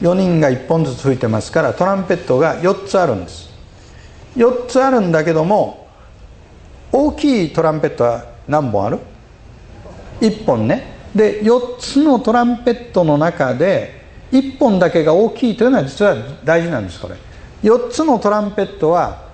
[0.00, 3.55] 4人が1本ずつ吹いてますからトランペットが4つあるんです。
[4.36, 5.88] 4つあるんだけども
[6.92, 8.98] 大きいトランペットは何本ある
[10.20, 10.94] ?1 本ね。
[11.14, 16.14] で4つのトランペットの中で1本だけが大きいというのは実は
[16.44, 17.16] 大事なんですこれ。
[17.62, 19.26] 4つのトランペットは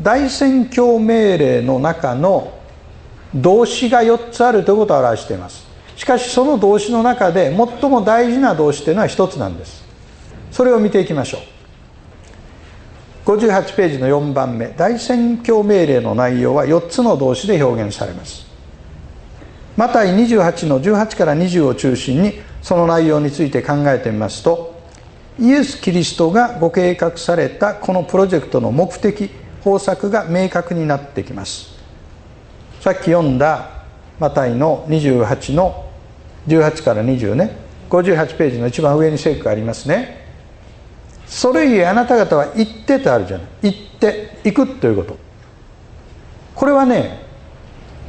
[0.00, 2.52] 大宣教命令の中の
[3.34, 5.66] 動詞が4つあるということを表しています。
[5.96, 9.84] しかしその動詞の中で最も大事な動詞というのは1つなんです。
[10.50, 11.40] それを見ていきましょう。
[13.24, 14.68] 58ページの4番目。
[14.68, 18.46] 大宣教命令の内容は4つの動詞で表現されます。
[19.76, 24.74] マタイ28の18から20を中心にその内容について考えてみますと
[25.40, 29.30] イエス・キリストがご計画されたこのプロジェクトの目的
[29.64, 31.72] 方策が明確になってきます。
[32.80, 33.84] さっき読んだ
[34.18, 35.88] マタイの28の
[36.48, 37.56] 18から20ね。
[37.88, 40.21] 58ページの一番上に聖句がありますね。
[41.32, 43.72] それゆえあなた方は行ってとあるじゃない。
[43.72, 45.16] 行って行くということ。
[46.54, 47.22] これはね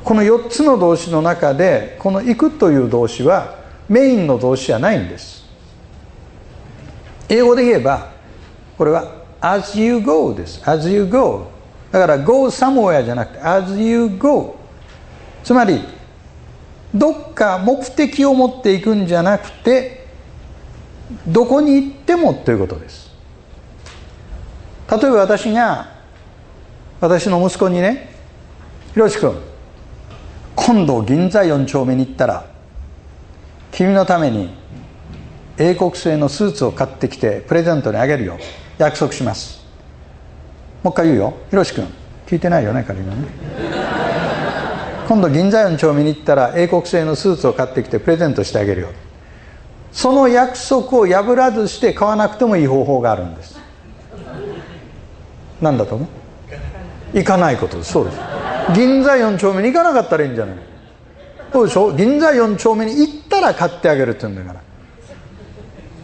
[0.03, 3.55] この4つの動詞の中でこの行くという動詞は
[3.87, 5.45] メインの動詞じゃないんです。
[7.29, 8.11] 英語で言えば
[8.77, 10.61] これは as you go です。
[10.69, 11.47] as you go
[11.93, 14.57] だから go somewhere じゃなくて as you go
[15.45, 15.79] つまり
[16.93, 20.07] どっか目的を持っていくんじゃなくて
[21.25, 23.02] どこに行ってもということです。
[24.91, 25.87] 例えば私が
[26.99, 28.09] 私の息子にね
[28.93, 29.37] 「ひろし君
[30.55, 32.45] 今度銀座4丁目に行ったら
[33.71, 34.53] 君のために
[35.57, 38.37] 英国製のスーツを買ってきてプレゼントにあげるよ。
[38.77, 39.63] 約束します」
[40.83, 41.33] もう一回言うよ。
[41.49, 41.87] ひろし君
[42.27, 43.27] 聞いてないよね仮にね。
[45.07, 48.87] 今度銀座4丁目に行ったら英国製のスーツを買ってきてプレゼントしてあげるよ。
[49.91, 53.62] その約束を破らずして買わなくてもいい方法があるんです。
[55.63, 57.17] 何だと思う？
[57.17, 57.93] 行かないことです。
[57.93, 58.17] そうです。
[58.75, 60.55] 銀座4丁目に行かなかったらいいんじゃない？
[61.51, 61.93] そうでしょ？
[61.93, 64.59] 銀座4丁目に行ったら買ってあげるって言うんだか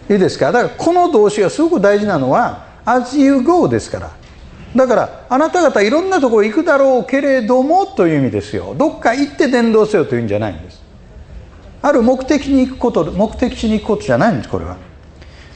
[0.09, 0.15] ら。
[0.15, 0.51] いいですか？
[0.51, 4.11] だからこの動詞がすごく大事なのは as you go ですから。
[4.75, 8.75] だからあなた方いろんなところ行くだろうけれどもという意味ですよ。
[8.77, 10.79] どっか行って伝道せよというんじゃないんです。
[11.81, 14.77] ある目的に行くこと目的地に行くことじゃないんですこれは。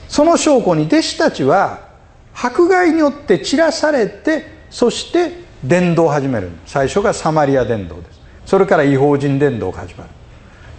[0.08, 1.93] その証拠に弟子たちは
[2.34, 6.50] 迫害によって散らされてそして伝道を始める。
[6.66, 8.20] 最初がサマリア伝道です。
[8.46, 10.10] それから違法人伝道が始まる。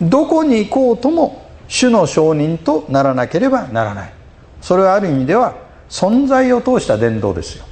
[0.08, 4.12] どこに行こうとも主の証人とならなければならない。
[4.60, 5.54] それはある意味では
[5.88, 7.64] 存在を通した伝道ですよ。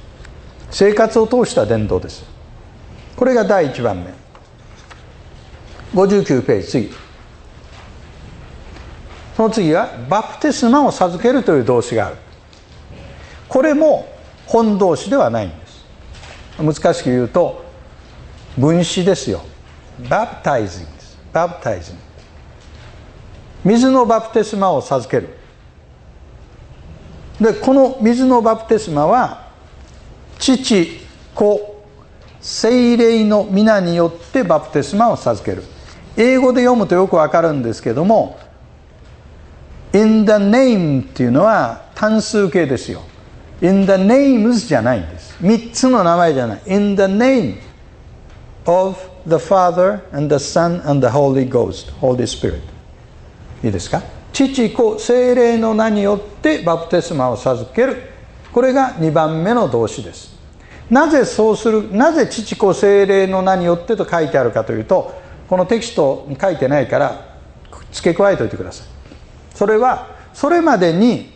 [0.71, 2.23] 生活を通した伝道です。
[3.15, 4.13] これが第1番目。
[5.93, 6.67] 59ページ。
[6.67, 6.91] 次。
[9.37, 12.15] その次はバプテスマを授けるという動詞がある。
[13.53, 14.07] これも
[14.47, 15.85] 本動詞ではないんです。
[16.57, 17.63] 難しく言うと
[18.57, 19.43] 分子ですよ。
[20.09, 21.19] バプタイズンです。
[21.31, 21.95] バプタイズン。
[23.63, 25.37] 水のバプテスマを授ける。
[27.39, 29.51] でこの水のバプテスマは
[30.39, 30.99] 父
[31.35, 31.85] 子
[32.41, 35.63] 精霊の皆によってバプテスマを授ける。
[36.17, 38.39] 英語で読むとよくわかるんですけども
[39.93, 43.03] in the name っていうのは単数形ですよ。
[43.63, 45.35] In the names じゃないんです。
[45.41, 46.61] 3つの名前じゃない。
[46.67, 47.55] In the name
[48.65, 52.61] of the Father and the Son and the Holy Ghost Holy Spirit.
[53.63, 54.01] いいですか？
[54.33, 58.09] 父子精霊の名によってバプテスマを授ける。
[58.51, 60.33] これが2番目の動詞です。
[60.89, 61.89] なぜそうする？
[61.95, 65.13] なぜ父子精霊の名によってと書いてあるかというと
[65.47, 67.37] このテキストに書いてないから
[67.91, 68.87] 付け加えておいてください。
[69.55, 71.32] それはそれまでに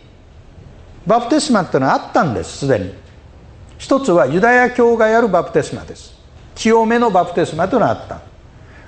[1.08, 2.92] バプテスマっていうのはあったんですすでに。
[3.78, 6.12] 一つはユダヤ教がやるバプテスマです。
[6.54, 8.20] 清めのバプテスマというのがあった。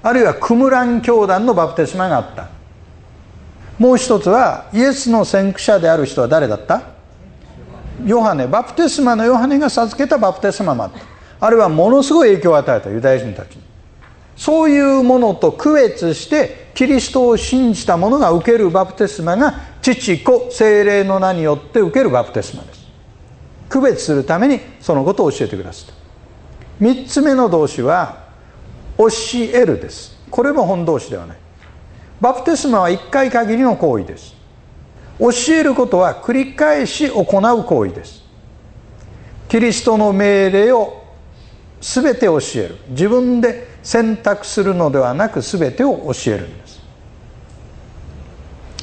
[0.03, 2.49] あるいはクムラン教団のバプテスマがあった。
[3.79, 6.83] もう一つはイエスの先駆者である人は誰だった？
[8.05, 8.47] ヨハネ。
[8.47, 11.01] バプテスマのヨハネが授けたバプテスマもあった。
[11.47, 13.63] あるいはものすごい影響を与えたユダヤ人たちに。
[14.37, 22.87] そういうものと区別してキリストを信じた者が受けるバプテスマが父子精霊の名によって受けるバプテスマです。
[23.69, 26.85] 区別するためにそのことを教えてくださった。
[26.85, 28.25] 3つ目の動詞は
[28.99, 29.09] 教
[29.53, 30.19] えるです。
[30.31, 31.37] これも本動詞ではない。
[32.21, 34.35] バプテスマは1回限りの行為です。
[35.19, 38.23] 教えることは繰り返し行う行為です。
[39.49, 41.05] キリストの命令を
[41.81, 42.77] 全て教える。
[42.89, 46.81] 自分で選択するのではなく全てを教えるんです。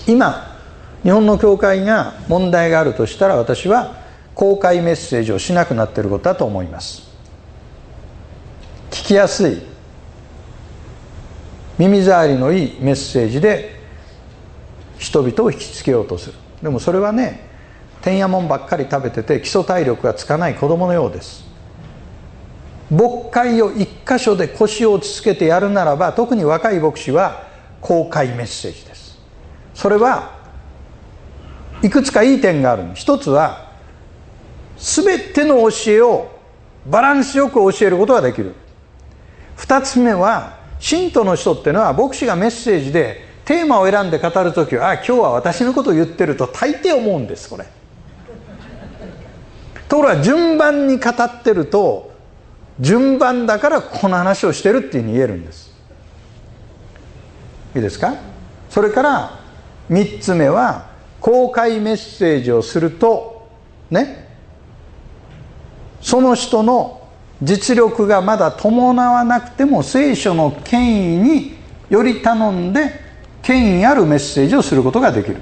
[0.07, 0.56] 今
[1.03, 3.95] 日本の教会が問題があるとしたら私は
[4.35, 7.07] 公開メッセージをしなくなっていることだと思います。
[8.91, 9.61] 聞きやすい
[11.77, 13.79] 耳障りのいいメッセージで
[14.97, 16.33] 人々を引きつけようとする。
[16.61, 17.47] でもそれはね
[18.01, 21.45] てんやもんばっかり食べてて基礎体力がつかない子供のようです。
[22.89, 27.43] 牧会を一箇所で腰を落ち着けてやるならば特に若い牧師は
[27.81, 29.19] 公開メッセージです。
[29.73, 30.36] それは
[31.83, 33.71] いくつかいい点がある一つは
[34.77, 36.31] 全ての教えを
[36.85, 38.55] バランスよく教えることができる。
[39.55, 47.65] 二つ目は信徒の人っていうのは牧師がメッセージでテーマを選んで語る時はあ今日は私のことを言ってると大抵思うんですこれ。
[49.89, 52.11] ところが順番に語ってると
[52.79, 55.73] 順番だからこの話をしてるっていうふうに言えるんです。
[57.75, 58.15] いいですか？
[58.69, 59.39] それから
[59.89, 60.89] 3つ目は
[61.19, 63.49] 公開メッセージをすると
[63.89, 64.27] ね
[66.01, 67.07] その人の
[67.41, 71.57] 実力がまだ伴わなくても聖書の権威に
[71.89, 72.91] より頼んで
[73.41, 75.37] 権威あるメッセージをすることができる。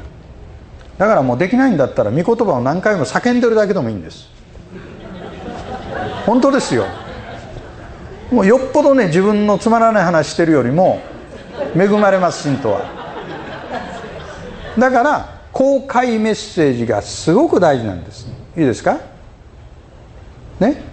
[0.98, 4.30] だからもうできないんだったら御言葉を何回も叫んでるだけでもいいんです。
[6.26, 6.86] 本当ですよ。
[8.32, 11.02] もうよっぽどね自分のつまらない話してるよりも
[11.76, 12.82] 恵まれます信徒は。
[14.78, 18.28] だから公開メッセージがすごく大事なんです。
[18.58, 19.00] いいですか？
[20.60, 20.84] ね？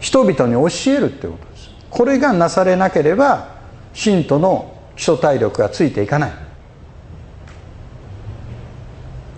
[0.00, 1.68] 人々に教えるってことです。
[1.90, 3.58] これがなされなければ
[3.92, 6.32] 信徒の基礎体力がついていかない。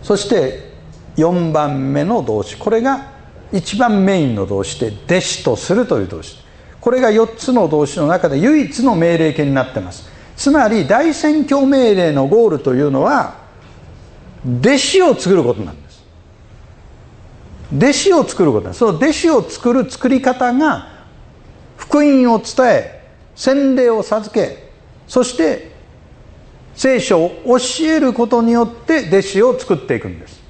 [0.05, 0.71] そして
[1.17, 2.57] 4番目の動詞。
[2.57, 3.09] これが
[3.53, 6.37] 一番メインの動詞で弟子とするという動詞。
[6.81, 10.09] これが4つの動詞の中で唯一の命令形になってます。
[10.37, 13.40] つまり大宣教命令のゴールというのは
[14.47, 16.05] 弟子を作ることなんです。
[17.77, 18.65] 弟子を作ること。
[18.65, 20.89] なんですその弟子を作る作り方が
[21.77, 23.01] 福音を伝え
[23.37, 24.71] 洗礼を授け
[25.07, 25.71] そして
[26.75, 30.41] 聖書を教えることによって弟子を作っていくんです。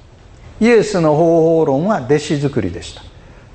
[0.59, 3.01] イエスの方法論は弟子作りでした。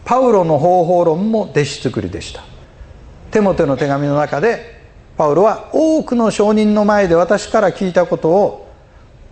[0.05, 2.43] パウロの方法論も弟子作りでした。
[3.31, 4.81] テモテの手紙の中で
[5.17, 8.66] パウロは多くの証人の前で私から聞いたことを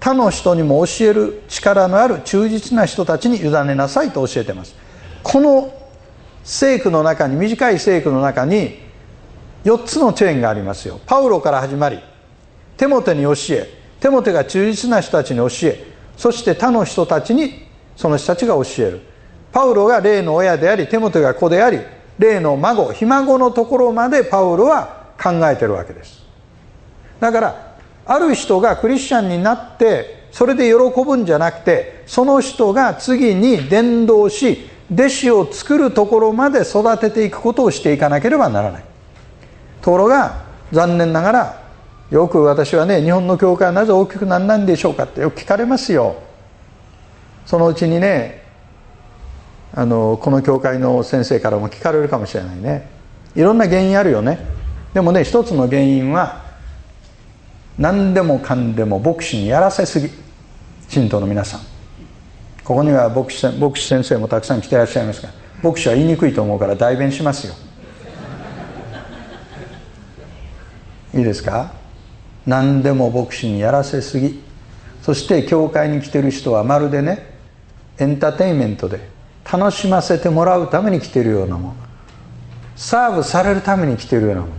[0.05, 4.77] 他の人にも教える力のある忠実な人たちに委ねなさいと教えてます。
[5.23, 5.73] この
[6.43, 8.81] 聖句の中に短い聖句の中に
[9.65, 11.01] 4つのチェーンがありますよ。
[11.07, 12.01] パウロから始まり
[12.77, 13.67] テモテに教え
[13.99, 15.87] テモテが忠実な人たちに教え
[16.19, 19.01] そして他の人たちにその人たちが教える。
[19.53, 21.81] パウロが霊の親でありテモテが子であり
[22.19, 26.23] 霊の孫ひ孫のところまでパウロは考えてるわけです。
[27.21, 27.74] だから
[28.07, 38.85] ある人がクリスチャンになってそれで喜ぶんじゃなくてその人が次に伝道し弟子を作るところまで育てていくことをしていかなければならない。
[39.81, 41.63] ところが残念ながら
[42.11, 46.17] よく私はね日本の教会はなぜ大きくならないんでしょうかってよく聞かれますよ。
[47.47, 48.43] そのうちにね
[49.75, 52.89] あのこの教会の先生からも聞かれるかもしれないね。
[53.35, 54.39] いろんな原因あるよね。
[54.93, 56.44] でもね一つの原因は
[57.79, 60.11] 何でもかんでも牧師にやらせすぎ。
[60.89, 61.61] 信徒の皆さん。
[62.63, 65.29] ここには牧師牧師先生もたくさん来ていらっしゃいますが
[65.63, 67.55] 牧師は言いにくいと思うから代弁しますよ。
[71.13, 71.73] いいですか？
[72.47, 74.43] 何でも牧師にやらせすぎ。
[75.03, 77.35] そして教会に来てる人はまるでね
[77.99, 79.09] エンターテインメントで
[79.51, 81.77] 楽しませてもらうために来てるようなもん。
[82.77, 84.51] サーブされるために来てるようなもん。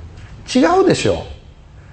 [0.47, 1.34] 違うでしょう。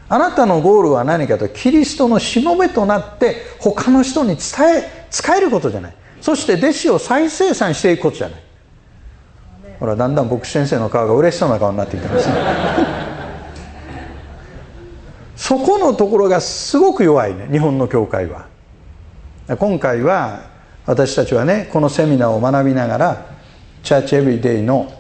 [0.09, 4.37] あなたのゴールは何かとキリストのしもべとなって他の人に伝
[4.79, 5.95] え使えることじゃない。
[6.21, 8.43] そして弟子を再生産していくことじゃない。
[9.81, 12.35] ほらだんだん牧師先生の顔が嬉しそうな顔になってきてますね。
[15.35, 18.47] そこのところがすごく弱いね日本の教会は。
[19.59, 20.45] 今回は
[20.87, 23.27] 私たちはねこのセミナーを学びながら
[23.83, 24.93] チャーチエブリデイの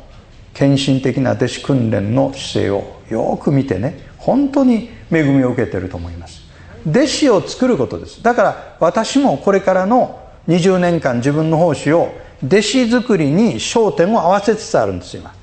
[0.52, 6.42] 献身的な弟子訓練の姿勢をよく見てね本当に恵みを受けてると思います。
[6.88, 8.22] 弟子を作ることです。
[8.22, 12.12] だから私もこれからの20年間自分の奉仕を
[12.44, 15.34] 弟子作りに焦点を合わせつつあるんです今。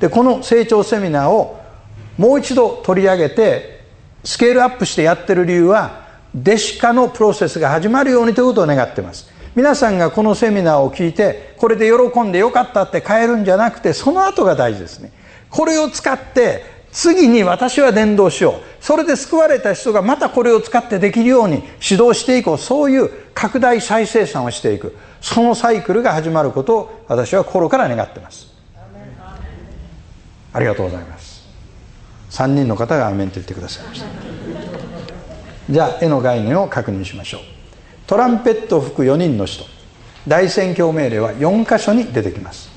[0.00, 1.60] でこの成長セミナーを
[2.18, 3.84] もう一度取り上げて
[4.24, 6.04] スケールアップしてやってる理由は
[6.36, 9.32] 弟子化のプロセスが始まるようにということを願ってます。
[9.54, 15.12] 皆さんがこのセミナーを聞いてこれで喜んでよかったって変えるんじゃなくてその後が大事ですね。
[15.50, 18.54] これを使って次に私は伝道しよう。
[18.80, 22.58] それで救われた人がまたこれを使ってできるように指導していこう。
[22.58, 24.96] そういう拡大再生産をしていく。
[25.20, 28.46] そのサイクルが始まることを私は心から願ってます。
[30.52, 31.44] ありがとうございます。
[32.30, 34.06] 3人の方がアメンと言ってくださいました。
[35.68, 37.40] じゃあ絵の概念を確認しましょう。
[38.06, 39.64] トランペットを吹く4人の人。
[40.28, 42.73] 大宣教命令は4箇所に出てきます。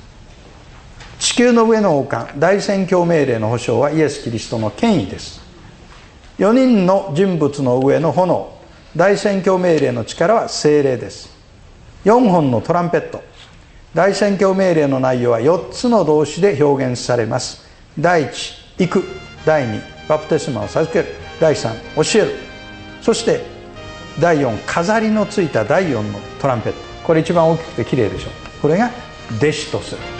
[1.18, 5.40] 地球の上の王冠大宣教命令の保証はイエス・キリストの権威です。
[6.38, 8.56] 4人の人物の上の炎
[8.94, 11.30] 大宣教命令の力は精霊です。
[12.04, 13.22] 4本のトランペット
[13.94, 17.66] 大宣教命令の内容は4つの動詞で表現されます。
[17.98, 18.30] 第1
[18.78, 19.04] 行く。
[19.44, 21.06] 第2バプテスマを授ける。
[21.40, 22.36] 第3教える。
[23.02, 23.44] そして
[24.20, 26.78] 第4飾りのついた第4のトランペット。
[27.04, 28.28] これ一番大きくて綺麗でしょ。
[28.62, 28.90] これが
[29.38, 30.17] 弟子とする。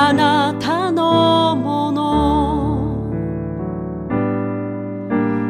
[0.00, 1.98] あなたのもの。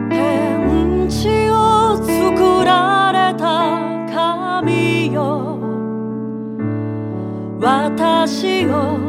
[0.08, 5.58] 天地を作られた神よ。
[7.60, 9.07] 私を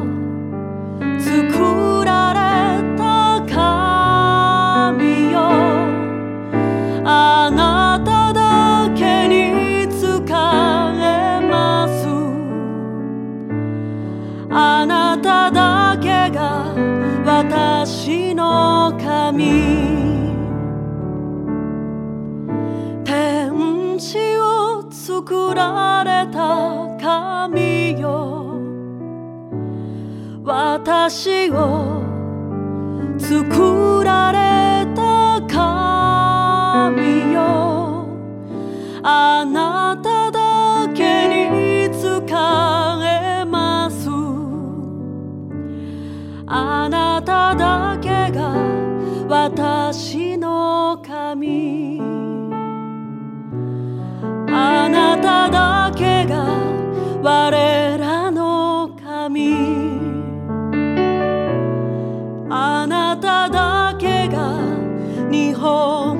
[18.10, 19.45] 地の神。
[23.05, 28.55] 天地を作られた神よ。
[30.43, 32.01] 私を
[33.20, 38.07] 作られた神よ。
[39.03, 39.59] あなた
[49.30, 52.01] 私の神。
[54.51, 56.45] あなただけが
[57.21, 59.53] 我らの神。
[62.49, 64.63] あなただけが
[65.30, 66.18] 日本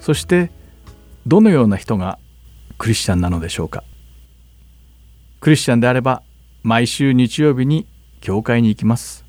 [0.00, 0.50] そして
[1.26, 2.18] どのような人が
[2.78, 3.84] クリスチャンなのでしょうか。
[5.40, 6.22] クリスチャンであれば
[6.62, 7.86] 毎週日曜日に
[8.20, 9.26] 教会に行きます。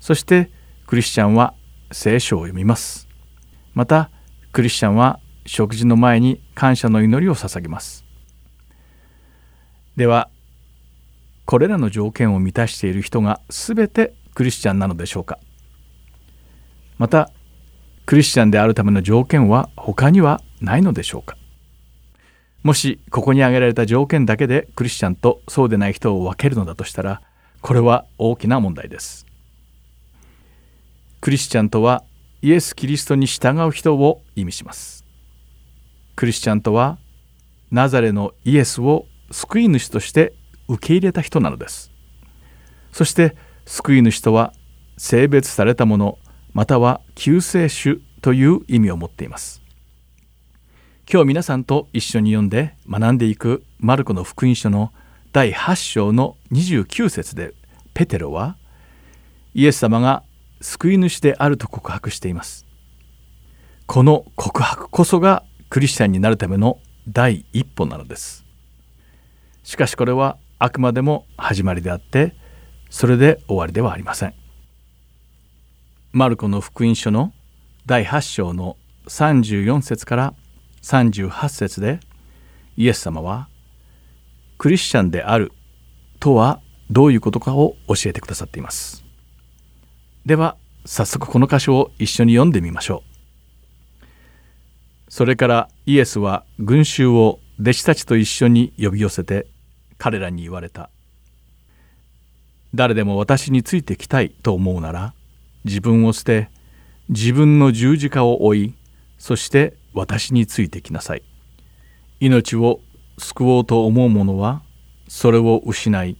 [0.00, 0.50] そして
[0.86, 1.54] クリスチャンは
[1.92, 3.08] 聖書を読みます。
[3.72, 4.10] また
[4.52, 8.07] クリスチャンは食事の前に感謝の祈りを捧げます。
[9.98, 10.30] では
[11.44, 15.40] これらの条件を満たしている人が全てクリスチャンなのでしょうか？
[16.98, 17.32] また
[18.06, 21.36] クリスチャンであるための条件は他にはないのでしょうか？
[22.62, 27.20] もしここに挙げられた条件だけでクリスチャンとそうでない人を分けるのだとしたら
[27.60, 29.26] これは大きな問題です。
[31.20, 32.04] クリスチャンとは
[32.40, 35.04] イエス・キリストに従う人を意味します。
[36.14, 36.98] クリスチャンとは
[37.72, 40.34] ナザレのイエスを救い主として
[40.68, 41.92] 受け入れた人なのです。
[42.92, 44.52] そして救い主とは
[44.96, 46.18] 性別されたもの
[46.52, 49.62] または救世主という意味を持っています。
[51.10, 54.92] 今日皆さんと一緒に読んで学んでいくマルコの福音書の
[55.32, 57.54] 第8章の29節で
[57.94, 58.56] ペテロは
[59.54, 60.22] イエス様が
[60.60, 62.66] 救い主であると告白しています。
[63.86, 68.47] この告白こそがクリスチャンになるための第一歩なのです。
[69.68, 72.34] しかしこれはあくまでも始まりであって
[72.88, 74.32] それで終わりではありません。
[76.10, 77.34] マルコの福音書の
[77.84, 80.34] 第8章の34節から
[80.80, 82.00] 38節で
[82.78, 83.50] イエス様は
[84.56, 85.52] クリスチャンである
[86.18, 89.04] とはどういうことかを教えてくださっています。
[90.24, 90.56] では
[90.86, 93.02] 早速この箇所を一緒に読んでみましょ
[94.00, 94.06] う。
[95.10, 99.46] それからイエスは群衆を弟子たちと一緒に呼び寄せて
[99.98, 100.90] 彼らに言われた。
[102.74, 105.14] 誰でも私についてきたいと思うなら
[105.64, 106.50] 自分を捨て
[107.08, 108.74] 自分の十字架を追い
[109.18, 111.22] そして私についてきなさい。
[112.20, 112.80] 命を
[113.18, 114.62] 救おうと思う者は
[115.08, 116.16] それを失い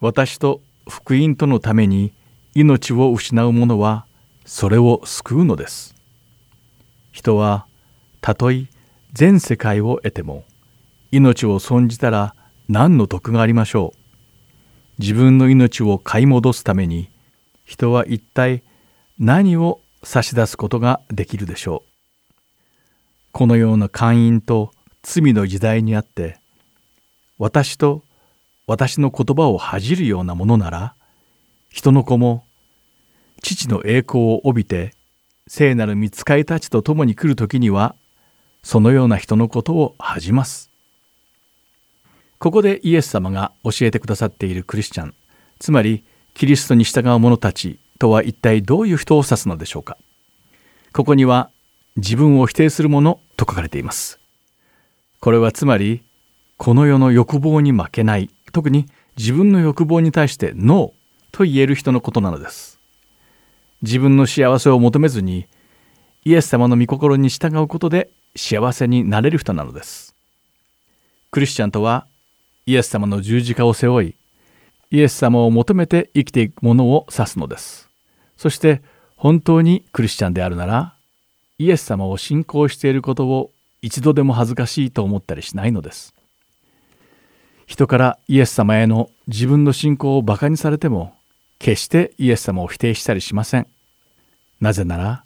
[0.00, 2.12] 私と福音とのために
[2.54, 4.06] 命を失う者は
[4.44, 5.94] それを救うのです。
[7.10, 7.66] 人は
[8.20, 8.66] たとえ
[9.12, 10.44] 全世界を得ても
[11.10, 12.34] 命を損じたら
[12.68, 13.98] 何の得がありましょう
[14.98, 17.10] 自分の命を買い戻すために
[17.64, 18.62] 人は一体
[19.18, 22.34] 何を差し出すことができるでしょう
[23.32, 26.38] このような姦淫と罪の時代にあって
[27.38, 28.02] 私と
[28.66, 30.94] 私の言葉を恥じるようなものなら
[31.68, 32.44] 人の子も
[33.42, 34.94] 父の栄光を帯びて
[35.46, 37.94] 聖なる見つかいたちと共に来る時には
[38.62, 40.65] そのような人のことを恥じます。
[42.38, 45.14] ここでイエス様が教えてくださっているクリスチャン
[45.58, 49.96] つまりキリストに従う者たちとは一体どういう人を指すのでしょうか
[50.92, 51.50] ここには
[51.96, 54.18] 自分を否定する者と書かれています。
[55.20, 56.02] これはつまり
[56.58, 60.92] この世の欲望に負けない特に自分の欲望に対してノー
[61.32, 62.78] と言える人のことなのです。
[63.82, 65.46] 自分の幸せを求めずに
[66.24, 70.14] イエス様の御心に従うことで幸せになれる人なのです。
[71.30, 72.06] クリスチャンとは
[72.66, 74.16] イエス様の十字架を背負い
[74.90, 77.88] イエス様を求めて生きていくものを指すのです。
[78.36, 78.82] そして
[79.14, 80.94] 本当にクリスチャンであるなら
[81.58, 83.52] イエス様を信仰していることを
[83.82, 86.12] 一度でも恥ずかしいと思ったりしないのです。
[87.66, 91.14] 人からイエス様への自分の信仰をバカにされても
[91.58, 93.66] 決してイエス様を否定したりしません。
[94.60, 95.24] なぜなら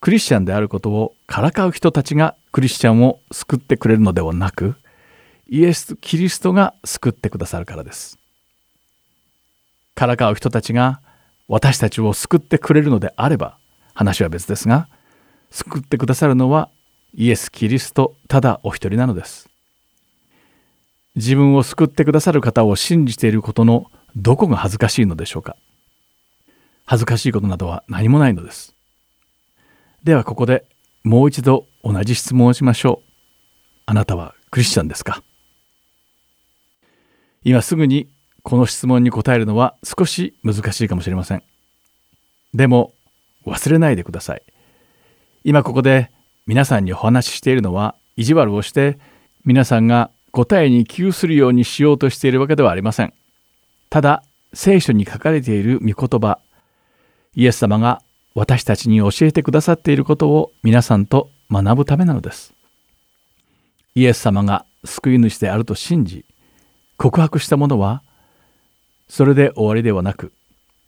[0.00, 4.76] クリスチャンであることをからかう人たちがクリスチャンを救ってくれるのではなく
[5.48, 8.18] イエス・キリストが救ってくださるからです。
[9.94, 11.00] からかう人たちが
[11.48, 13.56] 私たちを救ってくれるのであれば
[13.94, 14.88] 話は別ですが
[15.50, 16.68] 救ってくださるのは
[17.14, 19.48] イエス・キリストただお一人なのです。
[21.14, 25.56] 自分を救ってくださる方を信じていることのどこが恥ずかしいのでしょうか
[26.84, 28.74] 恥ずかしいことなどは何もないのです。
[30.04, 30.66] ではここで
[31.04, 33.10] もう一度同じ質問をしましょう。
[33.86, 35.22] あなたはクリスチャンですか？
[37.46, 38.08] 今すぐに
[38.42, 41.44] この質問に答えるのは少し難しいかもしれません。
[42.54, 42.92] でも
[43.46, 44.42] 忘れないでください。
[45.44, 46.10] 今ここで
[46.48, 48.98] 皆さんにお話ししているのは意地悪をして
[49.44, 53.14] 皆さんが答えに窮するようにしようとしているわけではありません。
[53.90, 56.40] ただ聖書に書かれている御言葉
[57.36, 58.02] イエス様が
[58.34, 62.52] 私たちに教えてくださっていることを皆さんと学ぶためなのです。
[63.94, 66.24] イエス様が救い主であると信じ
[66.96, 68.02] 告白した者は
[69.08, 70.32] それで終わりではなく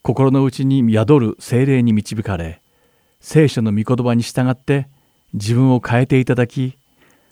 [0.03, 2.63] 心の内に宿る精霊に導かれ
[3.21, 4.89] 聖書の御言葉に従って
[5.35, 6.79] 自分を変えていただき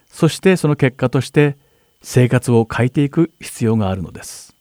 [0.09, 1.57] そしてその結果として
[2.03, 4.55] 生活を変えていく必要があるのです。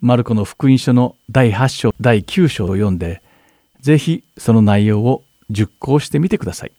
[0.00, 3.22] マルコの福音書の第8章第9章を読んで
[3.80, 6.72] ぜひその内容を熟考してみてください。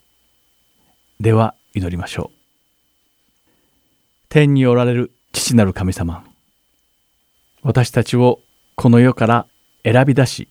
[1.19, 2.37] では祈りましょう。
[4.29, 6.28] 天におられる父なる神様
[7.63, 8.39] 私たちを
[8.75, 9.45] この世から
[9.83, 10.47] 選び出し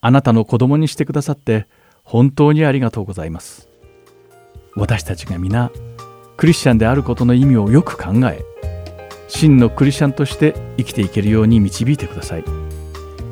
[0.00, 1.66] あなたの子供にしてくださって
[2.02, 3.68] 本当にありがとうございます。
[4.74, 5.70] 私たちが皆
[6.36, 8.42] クリスチャンであることの意味をよく考え
[9.28, 12.44] 真のクリスチャンとして生きていけるように導いてください。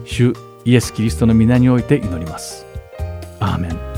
[0.04, 0.32] 主
[0.64, 2.66] イエス・キリストの皆において祈ります。
[3.38, 3.89] アーメン。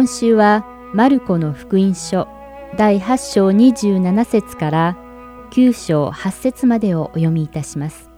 [0.00, 2.26] 今週はマルコの福音書
[2.78, 4.96] 第8章27節から
[5.50, 8.08] 9章8節までをお読みいたします。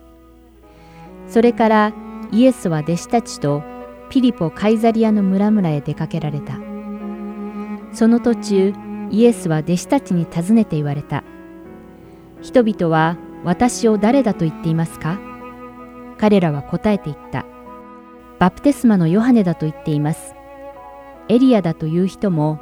[1.26, 1.93] それから
[2.30, 3.64] イエスは弟子たちと
[4.11, 6.55] ピリポ・カイザリアの村々へ出かけられた。
[7.93, 8.72] その途中、
[9.11, 11.24] イエスは弟子たちに尋ねて言われた。
[12.43, 15.18] 人々は私を誰だと言っていますか？
[16.16, 17.45] 彼らは答えて言った。
[18.39, 20.32] バプテスマのヨハネだと言っています。
[21.29, 22.61] エリアだという人も、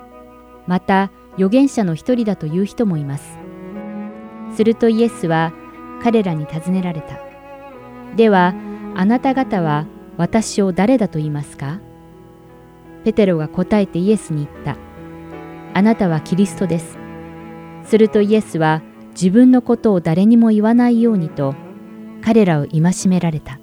[0.66, 3.38] また預言者の一人だという人もいます。
[4.54, 5.52] するとイエスは
[6.02, 7.18] 彼らに尋ねられた。
[8.16, 8.54] では、
[8.94, 9.86] あなた方は
[10.16, 11.80] 私を誰だと言いますか？
[13.04, 14.76] ペテロが答えてイエスに言った。
[15.72, 16.98] あなたはキリストです。
[17.84, 18.82] するとイエスは
[19.12, 21.54] 自分のことを誰にも言わないようにと
[22.22, 23.58] 彼らを戒められた。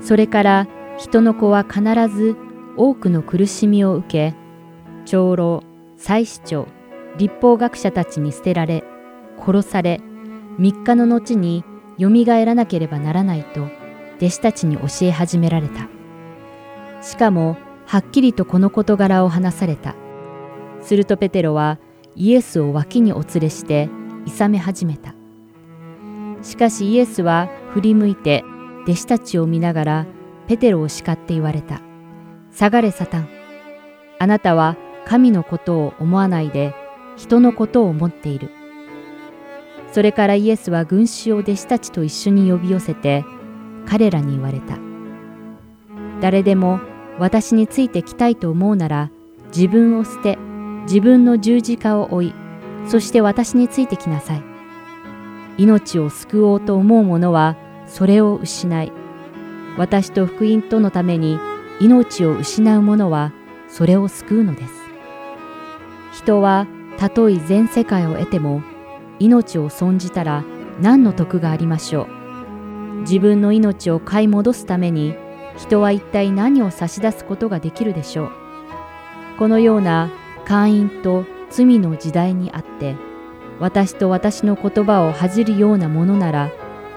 [0.00, 0.66] それから
[0.98, 1.82] 人の子は必
[2.14, 2.36] ず
[2.76, 4.34] 多くの苦しみを受け
[5.04, 5.62] 長老
[5.96, 6.66] 祭司長
[7.18, 8.84] 立法学者たちに捨てられ
[9.38, 10.00] 殺され
[10.58, 11.64] 3日の後に
[11.98, 13.66] よみがえらなければならないと
[14.16, 15.88] 弟子たちに教え始められた。
[17.02, 17.56] しかも
[17.86, 19.94] はっきりとこの事柄を話された。
[20.82, 21.78] するとペテロは
[22.14, 23.88] イエスを脇にお連れして
[24.26, 25.14] 諌め始めた。
[26.42, 28.44] しかしイエスは振り向いて
[28.84, 30.06] 弟子たちを見ながら
[30.48, 31.80] ペテロを叱って言われた。
[32.52, 33.28] 下がれサタン。
[34.18, 34.76] あなたは
[35.06, 36.74] 神のことを思わないで
[37.16, 38.50] 人のことを思っている。
[39.92, 43.24] それからイエスは群衆を弟子たちと一緒に呼び寄せて
[43.86, 44.78] 彼らに言われた。
[46.20, 46.80] 誰でも
[47.18, 49.10] 私についてきたいと思うなら
[49.48, 50.38] 自分を捨て
[50.84, 52.34] 自分の十字架を追い
[52.86, 54.42] そして私についてきなさい。
[55.58, 58.92] 命を救おうと思う者はそれを失い
[59.76, 61.38] 私と福音とのために
[61.80, 63.32] 命を失う者は
[63.68, 64.72] それを救うのです。
[66.12, 66.66] 人は
[66.98, 68.62] たとえ全世界を得ても
[69.18, 70.44] 命を損じたら
[70.80, 73.00] 何の得がありましょう。
[73.00, 75.14] 自分の命を買い戻すために
[75.56, 78.30] 人は一体何を差し出すことができるでしょう。
[79.38, 80.10] このような
[80.44, 82.94] 会員と罪の時代にあって
[83.58, 86.50] 私と私の言葉を恥じるようなものなら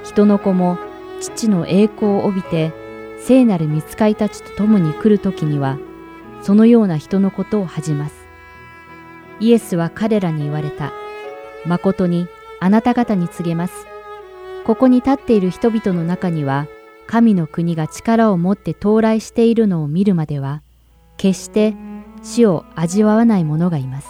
[0.03, 0.77] 人の子も
[1.21, 2.82] 父の栄光を帯びて
[3.26, 5.78] 聖なる見つかいたちと共に来る時には
[6.41, 8.15] そのような人のことを恥じます。
[9.39, 10.91] イエスは彼らに言われた。
[11.65, 12.28] 誠に
[12.59, 13.88] あなた方に告げます。
[14.65, 16.67] ここに立っている人々の中には、
[17.07, 20.61] 神の国が力を持って到来しているのを見るまでは、
[21.17, 21.76] 決して
[22.21, 24.09] 死を味わわない者がいます。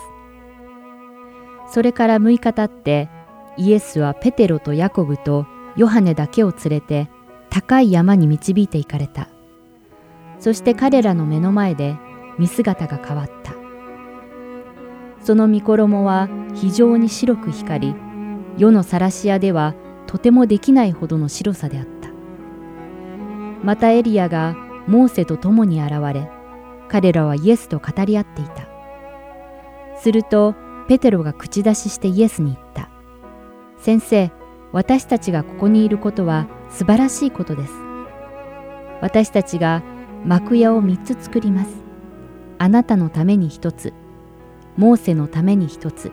[1.71, 3.09] それから6日経って、
[3.57, 5.45] イエスはペテロとヤコブと
[5.75, 7.09] ヨハネだけを連れて
[7.53, 9.29] 高い山に導いて行かれた。
[10.39, 11.95] そして彼らの目の前で
[12.39, 13.53] 見姿が変わった。
[15.23, 17.95] その御衣は非常に白く光り、
[18.57, 19.75] 世の晒し屋では
[20.07, 22.09] とてもできないほどの白さであった。
[23.63, 24.55] またエリアが
[24.87, 26.31] モーセと共に現れ、
[26.89, 28.67] 彼らはイエスと語り合っていた。
[29.99, 30.55] すると、
[30.87, 32.89] ペテロが口出ししてイエスに言った。
[33.77, 34.31] 先生、
[34.71, 37.73] 私たちがここにいることは素晴らしいことです。
[38.99, 39.83] 私たちが
[40.25, 41.83] 幕屋を3つ作ります。
[42.57, 43.93] あなたのために1つ、
[44.75, 46.11] モーセのために一つ、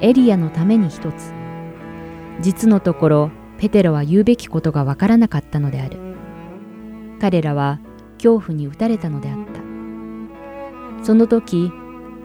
[0.00, 1.34] エリアのために一つ。
[2.40, 5.98] 実のところ、ペテロは言うべきことがわからなかったのである。
[7.20, 7.78] 彼らは
[8.14, 9.36] 恐怖に打たれたのであっ
[10.98, 11.04] た。
[11.04, 11.70] その時、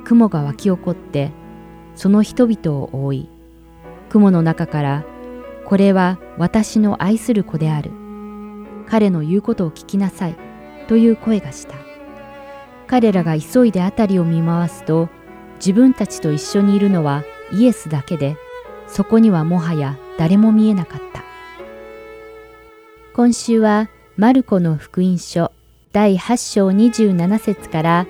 [0.06, 1.32] 雲が湧き起こって、
[1.96, 3.30] その人々を覆い、
[4.10, 5.04] 雲の中から、
[5.74, 7.90] これは私の愛する子である。
[8.88, 10.36] 彼の言うことを聞きなさい。
[10.88, 11.74] という声がした。
[12.86, 15.10] 彼らが急いで辺りを見回すと、
[15.56, 18.38] 自分たちと一緒にいるのはイエスだけで、
[18.86, 21.24] そこにはもはや誰も見えなかった。
[23.16, 25.52] 今週はマルコの福音書
[25.92, 28.06] 第8章27節から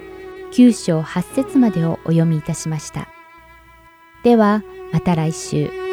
[0.52, 3.07] 9章8節までをお読みいたしました。
[4.26, 5.93] ではまた来週。